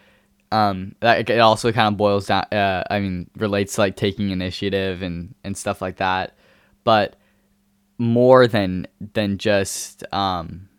um 0.51 0.95
that 1.01 1.29
it 1.29 1.39
also 1.39 1.71
kind 1.71 1.93
of 1.93 1.97
boils 1.97 2.27
down 2.27 2.43
uh, 2.51 2.83
i 2.89 2.99
mean 2.99 3.29
relates 3.37 3.75
to 3.75 3.81
like 3.81 3.95
taking 3.95 4.29
initiative 4.31 5.01
and 5.01 5.35
and 5.43 5.57
stuff 5.57 5.81
like 5.81 5.97
that. 5.97 6.35
But 6.83 7.17
more 7.97 8.47
than 8.47 8.87
than 9.13 9.37
just 9.37 10.03
um 10.13 10.69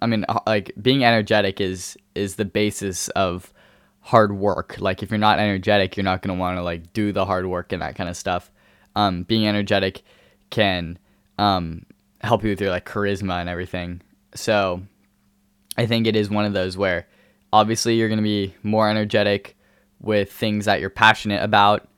i 0.00 0.06
mean 0.06 0.24
uh, 0.28 0.40
like 0.46 0.72
being 0.80 1.04
energetic 1.04 1.60
is 1.60 1.96
is 2.14 2.36
the 2.36 2.44
basis 2.44 3.08
of 3.10 3.52
hard 4.00 4.36
work. 4.36 4.76
Like 4.78 5.02
if 5.02 5.10
you're 5.10 5.18
not 5.18 5.38
energetic 5.38 5.96
you're 5.96 6.04
not 6.04 6.22
going 6.22 6.36
to 6.36 6.40
want 6.40 6.58
to 6.58 6.62
like 6.62 6.92
do 6.92 7.12
the 7.12 7.24
hard 7.24 7.46
work 7.46 7.72
and 7.72 7.82
that 7.82 7.94
kind 7.96 8.10
of 8.10 8.16
stuff 8.16 8.50
um 8.96 9.22
being 9.24 9.46
energetic 9.46 10.02
can 10.50 10.98
um 11.38 11.84
help 12.20 12.42
you 12.42 12.50
with 12.50 12.60
your 12.60 12.70
like 12.70 12.86
charisma 12.86 13.40
and 13.40 13.48
everything 13.48 14.00
so 14.34 14.82
I 15.76 15.86
think 15.86 16.06
it 16.06 16.16
is 16.16 16.30
one 16.30 16.44
of 16.44 16.52
those 16.52 16.76
where 16.76 17.06
obviously 17.52 17.96
you're 17.96 18.08
going 18.08 18.18
to 18.18 18.22
be 18.22 18.54
more 18.62 18.88
energetic 18.88 19.56
with 20.00 20.32
things 20.32 20.66
that 20.66 20.80
you're 20.80 20.90
passionate 20.90 21.42
about. 21.42 21.88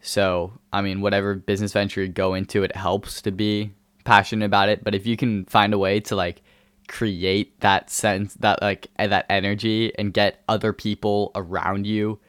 So, 0.00 0.52
I 0.72 0.82
mean, 0.82 1.00
whatever 1.00 1.34
business 1.34 1.72
venture 1.72 2.02
you 2.02 2.08
go 2.08 2.34
into, 2.34 2.62
it 2.62 2.74
helps 2.76 3.20
to 3.22 3.30
be 3.30 3.72
passionate 4.04 4.46
about 4.46 4.68
it. 4.68 4.84
But 4.84 4.94
if 4.94 5.06
you 5.06 5.16
can 5.16 5.44
find 5.46 5.74
a 5.74 5.78
way 5.78 6.00
to 6.00 6.16
like 6.16 6.42
create 6.88 7.60
that 7.60 7.90
sense, 7.90 8.34
that 8.34 8.62
like 8.62 8.88
eh, 8.98 9.08
that 9.08 9.26
energy 9.28 9.92
and 9.98 10.14
get 10.14 10.42
other 10.48 10.72
people 10.72 11.32
around 11.34 11.86
you, 11.86 12.20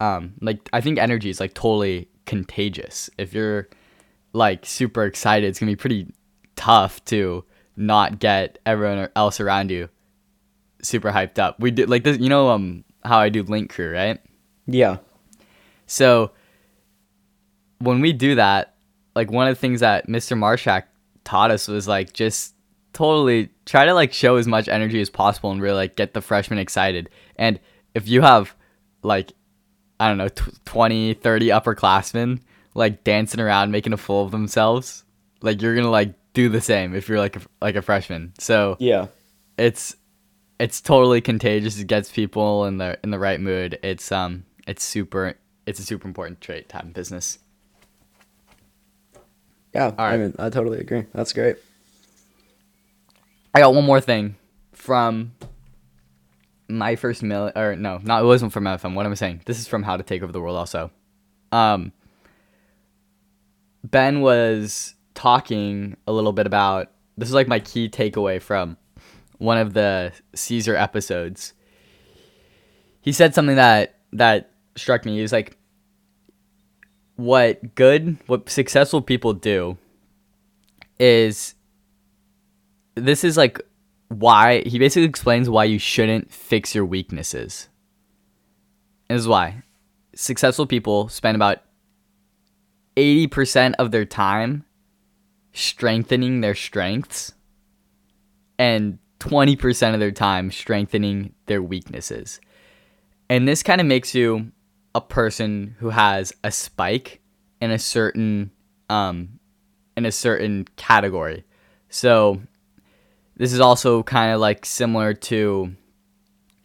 um, 0.00 0.34
like 0.40 0.68
I 0.72 0.80
think 0.80 0.98
energy 0.98 1.30
is 1.30 1.40
like 1.40 1.54
totally 1.54 2.08
contagious. 2.30 3.10
If 3.18 3.34
you're 3.34 3.68
like 4.32 4.64
super 4.64 5.02
excited, 5.04 5.48
it's 5.48 5.58
gonna 5.58 5.72
be 5.72 5.76
pretty 5.76 6.06
tough 6.54 7.04
to 7.06 7.44
not 7.76 8.20
get 8.20 8.60
everyone 8.64 9.08
else 9.16 9.40
around 9.40 9.72
you 9.72 9.88
super 10.80 11.10
hyped 11.10 11.40
up. 11.40 11.58
We 11.58 11.72
did 11.72 11.90
like 11.90 12.04
this, 12.04 12.18
you 12.20 12.28
know, 12.28 12.50
um, 12.50 12.84
how 13.04 13.18
I 13.18 13.30
do 13.30 13.42
Link 13.42 13.74
Crew, 13.74 13.92
right? 13.92 14.20
Yeah. 14.68 14.98
So 15.86 16.30
when 17.80 18.00
we 18.00 18.12
do 18.12 18.36
that, 18.36 18.76
like 19.16 19.32
one 19.32 19.48
of 19.48 19.56
the 19.56 19.60
things 19.60 19.80
that 19.80 20.06
Mr. 20.06 20.38
Marshak 20.38 20.84
taught 21.24 21.50
us 21.50 21.66
was 21.66 21.88
like 21.88 22.12
just 22.12 22.54
totally 22.92 23.50
try 23.66 23.86
to 23.86 23.92
like 23.92 24.12
show 24.12 24.36
as 24.36 24.46
much 24.46 24.68
energy 24.68 25.00
as 25.00 25.10
possible 25.10 25.50
and 25.50 25.60
really 25.60 25.74
like 25.74 25.96
get 25.96 26.14
the 26.14 26.20
freshmen 26.20 26.60
excited. 26.60 27.10
And 27.34 27.58
if 27.92 28.06
you 28.06 28.22
have 28.22 28.54
like 29.02 29.32
I 30.00 30.08
don't 30.08 30.18
know, 30.18 30.28
tw 30.28 30.64
20, 30.64 31.14
30 31.14 31.48
upperclassmen 31.48 32.40
like 32.74 33.04
dancing 33.04 33.38
around 33.40 33.70
making 33.70 33.92
a 33.92 33.96
fool 33.96 34.24
of 34.24 34.30
themselves, 34.32 35.04
like 35.42 35.60
you're 35.60 35.74
going 35.74 35.84
to 35.84 35.90
like 35.90 36.14
do 36.32 36.48
the 36.48 36.60
same 36.60 36.94
if 36.94 37.08
you're 37.08 37.18
like 37.18 37.36
a, 37.36 37.40
like 37.60 37.76
a 37.76 37.82
freshman. 37.82 38.32
So 38.38 38.76
Yeah. 38.80 39.06
it's 39.58 39.94
it's 40.58 40.80
totally 40.80 41.20
contagious. 41.20 41.78
It 41.78 41.86
gets 41.86 42.10
people 42.12 42.64
in 42.66 42.78
the 42.78 42.98
in 43.04 43.10
the 43.10 43.18
right 43.18 43.40
mood. 43.40 43.78
It's 43.82 44.10
um 44.12 44.44
it's 44.66 44.82
super 44.84 45.34
it's 45.66 45.78
a 45.80 45.82
super 45.82 46.06
important 46.08 46.40
trait 46.40 46.68
to 46.70 46.76
have 46.76 46.84
in 46.86 46.92
business. 46.92 47.38
Yeah. 49.74 49.92
I 49.98 50.16
mean, 50.16 50.34
I 50.38 50.48
totally 50.50 50.78
agree. 50.80 51.06
That's 51.12 51.32
great. 51.32 51.56
I 53.54 53.60
got 53.60 53.74
one 53.74 53.84
more 53.84 54.00
thing 54.00 54.36
from 54.72 55.32
my 56.70 56.96
first 56.96 57.22
mill 57.22 57.52
or 57.54 57.76
no, 57.76 57.98
not 58.02 58.22
it 58.22 58.26
wasn't 58.26 58.52
from 58.52 58.64
MFM. 58.64 58.94
What 58.94 59.06
am 59.06 59.12
I 59.12 59.16
saying? 59.16 59.42
This 59.46 59.58
is 59.58 59.66
from 59.66 59.82
How 59.82 59.96
to 59.96 60.02
Take 60.02 60.22
Over 60.22 60.32
the 60.32 60.40
World 60.40 60.56
also. 60.56 60.90
Um 61.52 61.92
Ben 63.84 64.20
was 64.20 64.94
talking 65.14 65.96
a 66.06 66.12
little 66.12 66.32
bit 66.32 66.46
about 66.46 66.90
this 67.16 67.28
is 67.28 67.34
like 67.34 67.48
my 67.48 67.60
key 67.60 67.88
takeaway 67.88 68.40
from 68.40 68.76
one 69.38 69.58
of 69.58 69.72
the 69.72 70.12
Caesar 70.34 70.76
episodes. 70.76 71.54
He 73.00 73.12
said 73.12 73.34
something 73.34 73.56
that 73.56 73.96
that 74.12 74.52
struck 74.76 75.04
me. 75.04 75.16
He 75.16 75.22
was 75.22 75.32
like 75.32 75.56
what 77.16 77.74
good 77.74 78.16
what 78.26 78.48
successful 78.48 79.02
people 79.02 79.34
do 79.34 79.76
is 80.98 81.54
this 82.94 83.24
is 83.24 83.36
like 83.36 83.60
why 84.10 84.62
he 84.62 84.78
basically 84.78 85.04
explains 85.04 85.48
why 85.48 85.64
you 85.64 85.78
shouldn't 85.78 86.32
fix 86.32 86.74
your 86.74 86.84
weaknesses. 86.84 87.68
And 89.08 89.16
this 89.16 89.22
is 89.22 89.28
why 89.28 89.62
successful 90.14 90.66
people 90.66 91.08
spend 91.08 91.36
about 91.36 91.58
80% 92.96 93.74
of 93.78 93.92
their 93.92 94.04
time 94.04 94.64
strengthening 95.52 96.40
their 96.40 96.54
strengths 96.54 97.32
and 98.58 98.98
20% 99.20 99.94
of 99.94 100.00
their 100.00 100.10
time 100.10 100.50
strengthening 100.50 101.32
their 101.46 101.62
weaknesses. 101.62 102.40
And 103.28 103.46
this 103.46 103.62
kind 103.62 103.80
of 103.80 103.86
makes 103.86 104.14
you 104.14 104.50
a 104.92 105.00
person 105.00 105.76
who 105.78 105.90
has 105.90 106.32
a 106.42 106.50
spike 106.50 107.20
in 107.60 107.70
a 107.70 107.78
certain 107.78 108.50
um 108.88 109.38
in 109.96 110.04
a 110.04 110.10
certain 110.10 110.66
category. 110.76 111.44
So 111.88 112.40
this 113.40 113.54
is 113.54 113.60
also 113.60 114.02
kind 114.02 114.32
of 114.32 114.38
like 114.38 114.66
similar 114.66 115.14
to 115.14 115.74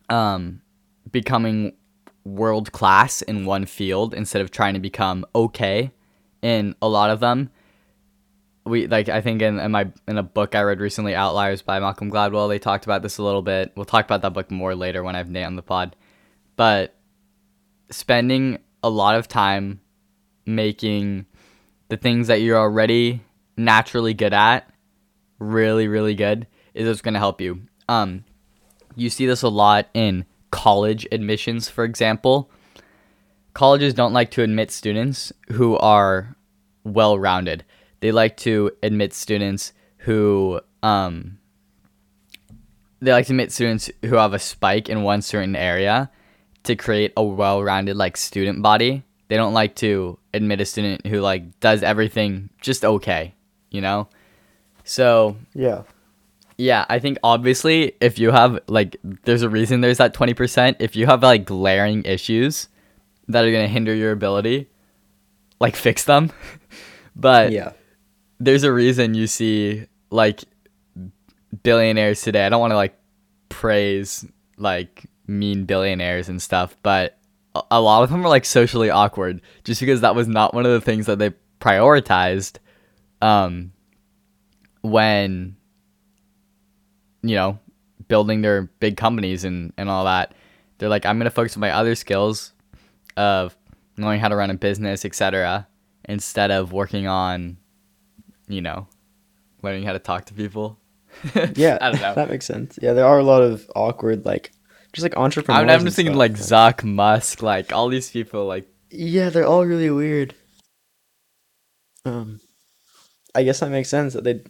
um 0.09 0.61
becoming 1.09 1.73
world 2.25 2.73
class 2.73 3.21
in 3.21 3.45
one 3.45 3.65
field 3.65 4.13
instead 4.13 4.41
of 4.41 4.51
trying 4.51 4.73
to 4.73 4.79
become 4.79 5.25
okay 5.33 5.91
in 6.41 6.75
a 6.81 6.87
lot 6.89 7.09
of 7.09 7.21
them 7.21 7.49
we 8.65 8.87
like 8.87 9.07
I 9.07 9.21
think 9.21 9.41
in, 9.41 9.57
in 9.57 9.71
my 9.71 9.89
in 10.07 10.17
a 10.17 10.23
book 10.23 10.55
I 10.55 10.63
read 10.63 10.79
recently, 10.79 11.13
Outliers 11.13 11.61
by 11.61 11.79
Malcolm 11.79 12.09
Gladwell, 12.11 12.49
they 12.49 12.57
talked 12.57 12.85
about 12.85 13.03
this 13.03 13.19
a 13.19 13.23
little 13.23 13.43
bit. 13.43 13.71
We'll 13.75 13.85
talk 13.85 14.05
about 14.05 14.23
that 14.23 14.33
book 14.33 14.49
more 14.49 14.73
later 14.73 15.03
when 15.03 15.13
I 15.13 15.19
have 15.19 15.29
Nate 15.29 15.45
on 15.45 15.55
the 15.55 15.61
pod. 15.61 15.95
But 16.55 16.95
spending 17.91 18.57
a 18.81 18.89
lot 18.89 19.17
of 19.17 19.27
time 19.27 19.81
making 20.47 21.27
the 21.89 21.97
things 21.97 22.25
that 22.25 22.41
you're 22.41 22.57
already 22.57 23.21
naturally 23.55 24.15
good 24.15 24.33
at 24.33 24.67
really, 25.37 25.87
really 25.87 26.15
good 26.15 26.47
is 26.75 26.87
what's 26.87 27.01
gonna 27.01 27.19
help 27.19 27.41
you. 27.41 27.61
Um 27.89 28.23
you 28.95 29.09
see 29.09 29.25
this 29.25 29.41
a 29.41 29.49
lot 29.49 29.87
in 29.93 30.25
college 30.51 31.05
admissions, 31.11 31.67
for 31.67 31.83
example. 31.83 32.49
Colleges 33.53 33.93
don't 33.93 34.13
like 34.13 34.31
to 34.31 34.43
admit 34.43 34.71
students 34.71 35.33
who 35.49 35.77
are 35.77 36.35
well 36.83 37.17
rounded 37.17 37.65
they 38.05 38.11
like 38.11 38.37
to 38.37 38.71
admit 38.83 39.13
students 39.15 39.73
who 39.97 40.61
um, 40.83 41.39
they 42.99 43.11
like 43.11 43.25
to 43.25 43.33
admit 43.33 43.51
students 43.51 43.89
who 44.03 44.15
have 44.15 44.33
a 44.33 44.37
spike 44.37 44.89
in 44.89 45.01
one 45.01 45.23
certain 45.23 45.55
area 45.55 46.11
to 46.63 46.75
create 46.75 47.13
a 47.17 47.23
well-rounded 47.23 47.95
like 47.95 48.15
student 48.15 48.61
body 48.61 49.03
they 49.27 49.35
don't 49.35 49.53
like 49.53 49.75
to 49.75 50.19
admit 50.35 50.61
a 50.61 50.65
student 50.65 51.05
who 51.07 51.19
like 51.19 51.59
does 51.59 51.81
everything 51.81 52.49
just 52.61 52.85
okay 52.85 53.33
you 53.71 53.81
know 53.81 54.07
so 54.83 55.35
Yeah. 55.55 55.81
Yeah, 56.57 56.85
I 56.87 56.99
think 56.99 57.17
obviously 57.23 57.93
if 57.99 58.17
you 58.17 58.31
have 58.31 58.59
like 58.67 58.95
there's 59.03 59.41
a 59.41 59.49
reason 59.49 59.81
there's 59.81 59.97
that 59.97 60.13
20%. 60.13 60.77
If 60.79 60.95
you 60.95 61.05
have 61.05 61.21
like 61.21 61.45
glaring 61.45 62.03
issues 62.05 62.69
that 63.27 63.43
are 63.43 63.51
going 63.51 63.65
to 63.65 63.71
hinder 63.71 63.93
your 63.93 64.11
ability, 64.11 64.69
like 65.59 65.75
fix 65.75 66.05
them. 66.05 66.31
but 67.15 67.51
Yeah. 67.51 67.71
there's 68.39 68.63
a 68.63 68.71
reason 68.71 69.13
you 69.15 69.27
see 69.27 69.85
like 70.11 70.43
billionaires 71.63 72.21
today. 72.21 72.45
I 72.45 72.49
don't 72.49 72.61
want 72.61 72.71
to 72.71 72.77
like 72.77 72.97
praise 73.49 74.25
like 74.57 75.05
mean 75.27 75.65
billionaires 75.65 76.29
and 76.29 76.41
stuff, 76.41 76.77
but 76.83 77.17
a- 77.55 77.63
a 77.71 77.81
lot 77.81 78.03
of 78.03 78.09
them 78.09 78.25
are 78.25 78.29
like 78.29 78.45
socially 78.45 78.89
awkward 78.89 79.41
just 79.65 79.81
because 79.81 80.01
that 80.01 80.15
was 80.15 80.27
not 80.27 80.53
one 80.53 80.65
of 80.65 80.71
the 80.71 80.81
things 80.81 81.05
that 81.07 81.19
they 81.19 81.33
prioritized 81.59 82.57
um 83.21 83.71
when 84.81 85.55
you 87.27 87.35
know 87.35 87.59
building 88.07 88.41
their 88.41 88.63
big 88.79 88.97
companies 88.97 89.43
and 89.43 89.73
and 89.77 89.89
all 89.89 90.05
that. 90.05 90.33
They're 90.77 90.89
like 90.89 91.05
I'm 91.05 91.17
going 91.17 91.25
to 91.25 91.31
focus 91.31 91.55
on 91.55 91.61
my 91.61 91.71
other 91.71 91.95
skills 91.95 92.51
of 93.17 93.55
knowing 93.97 94.19
how 94.19 94.27
to 94.27 94.35
run 94.35 94.49
a 94.49 94.55
business, 94.55 95.05
etc., 95.05 95.67
instead 96.07 96.51
of 96.51 96.71
working 96.73 97.07
on 97.07 97.57
you 98.47 98.61
know, 98.61 98.87
learning 99.63 99.83
how 99.83 99.93
to 99.93 99.99
talk 99.99 100.25
to 100.25 100.33
people. 100.33 100.79
Yeah, 101.55 101.77
I 101.81 101.91
don't 101.91 102.01
know. 102.01 102.13
that 102.13 102.29
makes 102.29 102.45
sense. 102.45 102.77
Yeah, 102.81 102.93
there 102.93 103.05
are 103.05 103.17
a 103.19 103.23
lot 103.23 103.41
of 103.41 103.69
awkward, 103.75 104.25
like, 104.25 104.51
just 104.93 105.01
like 105.03 105.15
entrepreneurs. 105.17 105.63
I'm, 105.63 105.69
I'm 105.79 105.85
just 105.85 105.95
thinking 105.95 106.13
stuff. 106.13 106.19
like 106.19 106.33
Zuck, 106.33 106.83
Musk, 106.83 107.41
like 107.41 107.71
all 107.73 107.87
these 107.87 108.11
people. 108.11 108.45
Like, 108.45 108.67
Yeah, 108.91 109.29
they're 109.29 109.47
all 109.47 109.65
really 109.65 109.89
weird. 109.89 110.35
Um, 112.03 112.39
I 113.33 113.43
guess 113.43 113.61
that 113.61 113.69
makes 113.69 113.89
sense 113.89 114.13
that 114.13 114.23
they. 114.25 114.41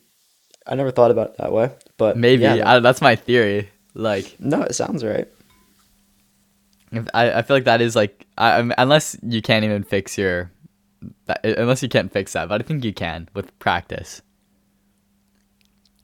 I 0.68 0.76
never 0.76 0.92
thought 0.92 1.12
about 1.12 1.32
it 1.32 1.38
that 1.38 1.52
way, 1.52 1.72
but 1.98 2.18
maybe 2.18 2.44
yeah, 2.44 2.76
I, 2.76 2.80
that's 2.80 3.02
my 3.02 3.16
theory. 3.16 3.70
Like, 3.94 4.36
no, 4.40 4.62
it 4.64 4.74
sounds 4.74 5.04
right. 5.04 5.28
if, 6.92 7.08
I 7.14 7.32
I 7.34 7.42
feel 7.44 7.56
like 7.56 7.66
that 7.66 7.82
is 7.82 7.96
like, 7.96 8.26
I, 8.38 8.70
unless 8.78 9.18
you 9.24 9.42
can't 9.42 9.64
even 9.64 9.84
fix 9.84 10.18
your, 10.18 10.52
that, 11.26 11.46
unless 11.46 11.84
you 11.84 11.90
can't 11.90 12.12
fix 12.12 12.34
that, 12.34 12.50
but 12.50 12.62
I 12.62 12.64
think 12.64 12.84
you 12.84 12.94
can 12.94 13.30
with 13.34 13.58
practice. 13.60 14.22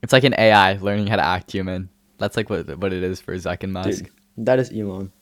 It's 0.02 0.12
like 0.12 0.24
an 0.24 0.34
AI 0.36 0.74
learning 0.74 1.06
how 1.06 1.16
to 1.16 1.24
act 1.24 1.52
human. 1.52 1.88
That's 2.18 2.36
like 2.36 2.50
what 2.50 2.78
what 2.78 2.92
it 2.92 3.02
is 3.02 3.20
for 3.20 3.34
Zuck 3.34 3.62
and 3.62 3.72
Musk. 3.72 4.04
Dude, 4.04 4.10
that 4.38 4.58
is 4.58 4.72
Elon. 4.72 5.12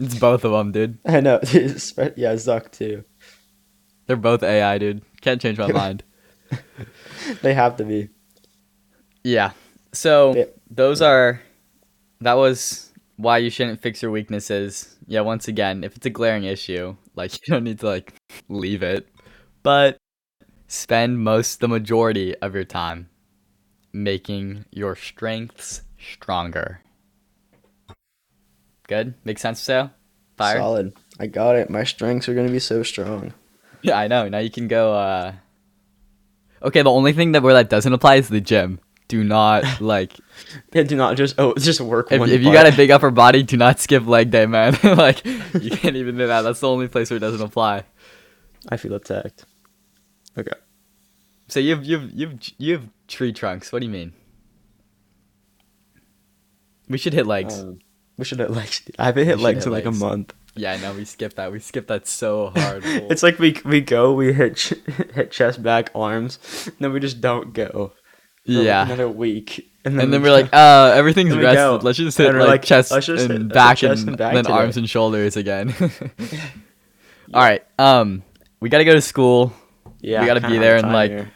It's 0.00 0.18
both 0.18 0.44
of 0.44 0.52
them, 0.52 0.72
dude. 0.72 0.98
I 1.06 1.20
know. 1.20 1.40
yeah, 1.52 2.34
Zuck 2.34 2.70
too. 2.72 3.04
They're 4.06 4.16
both 4.16 4.42
AI, 4.42 4.78
dude. 4.78 5.02
Can't 5.20 5.40
change 5.40 5.58
my 5.58 5.70
mind. 5.72 6.02
They 7.42 7.54
have 7.54 7.76
to 7.76 7.84
be. 7.84 8.08
Yeah. 9.24 9.52
So 9.92 10.34
Yeah. 10.34 10.44
those 10.70 11.02
are 11.02 11.40
that 12.20 12.34
was 12.34 12.92
why 13.16 13.38
you 13.38 13.50
shouldn't 13.50 13.80
fix 13.82 14.02
your 14.02 14.10
weaknesses. 14.10 14.96
Yeah, 15.06 15.20
once 15.20 15.48
again, 15.48 15.84
if 15.84 15.96
it's 15.96 16.06
a 16.06 16.10
glaring 16.10 16.44
issue, 16.44 16.96
like 17.16 17.32
you 17.46 17.52
don't 17.52 17.64
need 17.64 17.80
to 17.80 17.86
like 17.86 18.14
leave 18.48 18.82
it, 18.82 19.08
but 19.62 19.98
spend 20.68 21.18
most 21.18 21.60
the 21.60 21.68
majority 21.68 22.36
of 22.36 22.54
your 22.54 22.64
time 22.64 23.08
making 23.92 24.64
your 24.70 24.94
strengths 24.94 25.82
stronger. 25.98 26.80
Good? 28.86 29.14
Makes 29.24 29.42
sense, 29.42 29.60
so? 29.60 29.90
Fire? 30.36 30.58
Solid. 30.58 30.92
I 31.18 31.26
got 31.26 31.56
it. 31.56 31.70
My 31.70 31.84
strengths 31.84 32.28
are 32.28 32.34
gonna 32.34 32.50
be 32.50 32.58
so 32.58 32.82
strong. 32.82 33.34
Yeah, 33.82 33.98
I 33.98 34.08
know. 34.08 34.28
Now 34.28 34.38
you 34.38 34.50
can 34.50 34.68
go 34.68 34.94
uh 34.94 35.32
Okay, 36.62 36.82
the 36.82 36.90
only 36.90 37.12
thing 37.12 37.32
that 37.32 37.42
where 37.42 37.54
that 37.54 37.70
doesn't 37.70 37.92
apply 37.92 38.16
is 38.16 38.28
the 38.28 38.40
gym. 38.40 38.80
Do 39.10 39.24
not 39.24 39.80
like 39.80 40.12
Yeah, 40.72 40.84
do 40.84 40.94
not 40.94 41.16
just 41.16 41.34
oh 41.36 41.52
just 41.56 41.80
work 41.80 42.12
if, 42.12 42.20
one. 42.20 42.30
if 42.30 42.42
you 42.42 42.52
got 42.52 42.66
a 42.66 42.72
big 42.76 42.92
upper 42.92 43.10
body, 43.10 43.42
do 43.42 43.56
not 43.56 43.80
skip 43.80 44.06
leg 44.06 44.30
day, 44.30 44.46
man. 44.46 44.78
like 44.84 45.24
you 45.24 45.70
can't 45.82 45.96
even 45.96 46.16
do 46.16 46.28
that. 46.28 46.42
That's 46.42 46.60
the 46.60 46.68
only 46.68 46.86
place 46.86 47.10
where 47.10 47.16
it 47.16 47.20
doesn't 47.20 47.42
apply. 47.44 47.82
I 48.68 48.76
feel 48.76 48.94
attacked. 48.94 49.44
Okay. 50.38 50.52
So 51.48 51.58
you've 51.58 51.84
you've 51.84 52.12
you've 52.12 52.38
you've 52.58 52.88
tree 53.08 53.32
trunks. 53.32 53.72
What 53.72 53.80
do 53.80 53.86
you 53.86 53.92
mean? 53.92 54.12
We 56.88 56.96
should 56.98 57.12
hit 57.12 57.26
legs. 57.26 57.58
Um, 57.60 57.80
we 58.16 58.24
should 58.24 58.38
hit 58.38 58.50
legs. 58.50 58.82
I 58.98 59.06
haven't 59.06 59.24
hit 59.26 59.38
should 59.38 59.40
legs 59.44 59.64
hit 59.64 59.66
in 59.66 59.72
like 59.72 59.86
a 59.86 59.90
month. 59.90 60.34
yeah, 60.54 60.76
no. 60.76 60.92
We 60.94 61.04
skipped 61.04 61.34
that. 61.36 61.50
We 61.50 61.58
skipped 61.58 61.88
that 61.88 62.06
so 62.06 62.52
hard. 62.54 62.82
It's 62.84 63.22
like 63.24 63.38
we 63.40 63.56
we 63.64 63.80
go, 63.80 64.12
we 64.12 64.32
hit 64.32 64.56
ch- 64.56 64.74
hit 65.14 65.32
chest, 65.32 65.62
back, 65.62 65.90
arms, 65.96 66.38
and 66.66 66.76
then 66.78 66.92
we 66.92 67.00
just 67.00 67.20
don't 67.20 67.52
go. 67.52 67.92
Yeah. 68.52 68.84
another 68.84 69.08
week, 69.08 69.70
and 69.84 70.00
And 70.00 70.12
then 70.12 70.22
we 70.22 70.28
we're 70.28 70.34
like, 70.42 70.52
uh, 70.52 70.92
everything's 70.94 71.30
Then 71.30 71.38
we 71.38 71.44
rested. 71.44 71.56
go. 71.58 71.78
Let's 71.82 71.98
just 71.98 72.18
And 72.18 72.28
hit 72.36 72.40
like, 72.40 72.48
like, 72.48 72.62
chest 72.62 72.92
and 72.92 73.30
hit 73.30 73.48
back 73.52 73.78
chest 73.78 74.00
and, 74.00 74.10
and 74.10 74.18
back 74.18 74.34
then 74.34 74.44
today. 74.44 74.54
arms 74.54 74.76
and 74.76 74.88
shoulders 74.88 75.36
again. 75.36 75.74
All 77.34 77.40
right. 77.42 77.64
Um, 77.78 78.22
we 78.60 78.68
gotta 78.68 78.84
go 78.84 78.92
to 78.94 79.00
school 79.00 79.52
yeah, 80.00 80.20
we 80.20 80.26
gotta 80.26 80.46
be 80.48 80.58
there 80.58 80.76
in, 80.76 80.92
like, 80.92 81.10
here. 81.10 81.32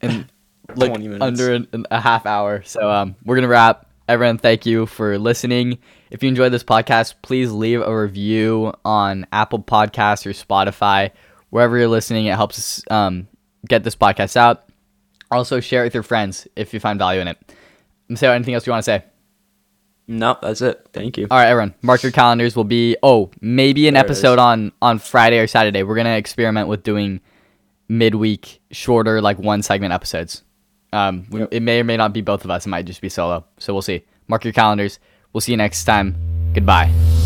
in 0.00 0.28
like 0.74 0.92
under 1.20 1.52
an, 1.52 1.68
an- 1.72 1.86
a 1.90 2.00
half 2.00 2.26
hour. 2.26 2.62
So 2.64 2.90
um, 2.90 3.16
we're 3.24 3.36
gonna 3.36 3.48
wrap. 3.48 3.86
Everyone, 4.08 4.38
thank 4.38 4.66
you 4.66 4.86
for 4.86 5.18
listening. 5.18 5.78
If 6.10 6.22
you 6.22 6.28
enjoyed 6.28 6.52
this 6.52 6.64
podcast, 6.64 7.14
please 7.22 7.52
leave 7.52 7.80
a 7.80 7.96
review 8.02 8.72
on 8.84 9.26
Apple 9.32 9.62
Podcasts 9.62 10.26
or 10.26 10.30
Spotify, 10.30 11.10
wherever 11.50 11.78
you're 11.78 11.88
listening. 11.88 12.26
It 12.26 12.34
helps 12.34 12.58
us 12.58 12.82
um, 12.90 13.28
get 13.68 13.84
this 13.84 13.94
podcast 13.96 14.36
out. 14.36 14.64
Also, 15.32 15.60
share 15.60 15.82
it 15.82 15.86
with 15.86 15.94
your 15.94 16.02
friends 16.02 16.46
if 16.56 16.72
you 16.74 16.80
find 16.80 16.98
value 16.98 17.20
in 17.20 17.28
it. 17.28 17.38
Say 18.14 18.28
anything 18.28 18.54
else 18.54 18.66
you 18.66 18.72
want 18.72 18.84
to 18.84 18.90
say? 18.90 19.04
Nope, 20.08 20.38
that's 20.42 20.60
it. 20.60 20.86
Thank 20.92 21.16
you. 21.16 21.26
All 21.30 21.38
right, 21.38 21.46
everyone, 21.48 21.74
mark 21.80 22.02
your 22.02 22.12
calendars. 22.12 22.54
Will 22.56 22.64
be 22.64 22.96
oh 23.02 23.30
maybe 23.40 23.88
an 23.88 23.94
There 23.94 24.02
episode 24.04 24.38
on 24.38 24.72
on 24.82 24.98
Friday 24.98 25.38
or 25.38 25.46
Saturday. 25.46 25.82
We're 25.84 25.96
gonna 25.96 26.16
experiment 26.16 26.68
with 26.68 26.82
doing 26.82 27.20
midweek 27.88 28.60
shorter 28.72 29.20
like 29.20 29.38
one 29.38 29.62
segment 29.62 29.92
episodes. 29.92 30.42
Um, 30.92 31.26
Yep. 31.30 31.48
it 31.52 31.60
may 31.60 31.80
or 31.80 31.84
may 31.84 31.96
not 31.96 32.12
be 32.12 32.20
both 32.20 32.44
of 32.44 32.50
us. 32.50 32.66
It 32.66 32.68
might 32.70 32.84
just 32.84 33.00
be 33.00 33.08
solo. 33.08 33.44
So 33.58 33.72
we'll 33.72 33.80
see. 33.82 34.04
Mark 34.28 34.44
your 34.44 34.52
calendars. 34.52 34.98
We'll 35.32 35.40
see 35.40 35.52
you 35.52 35.56
next 35.58 35.84
time. 35.84 36.14
Goodbye. 36.52 37.21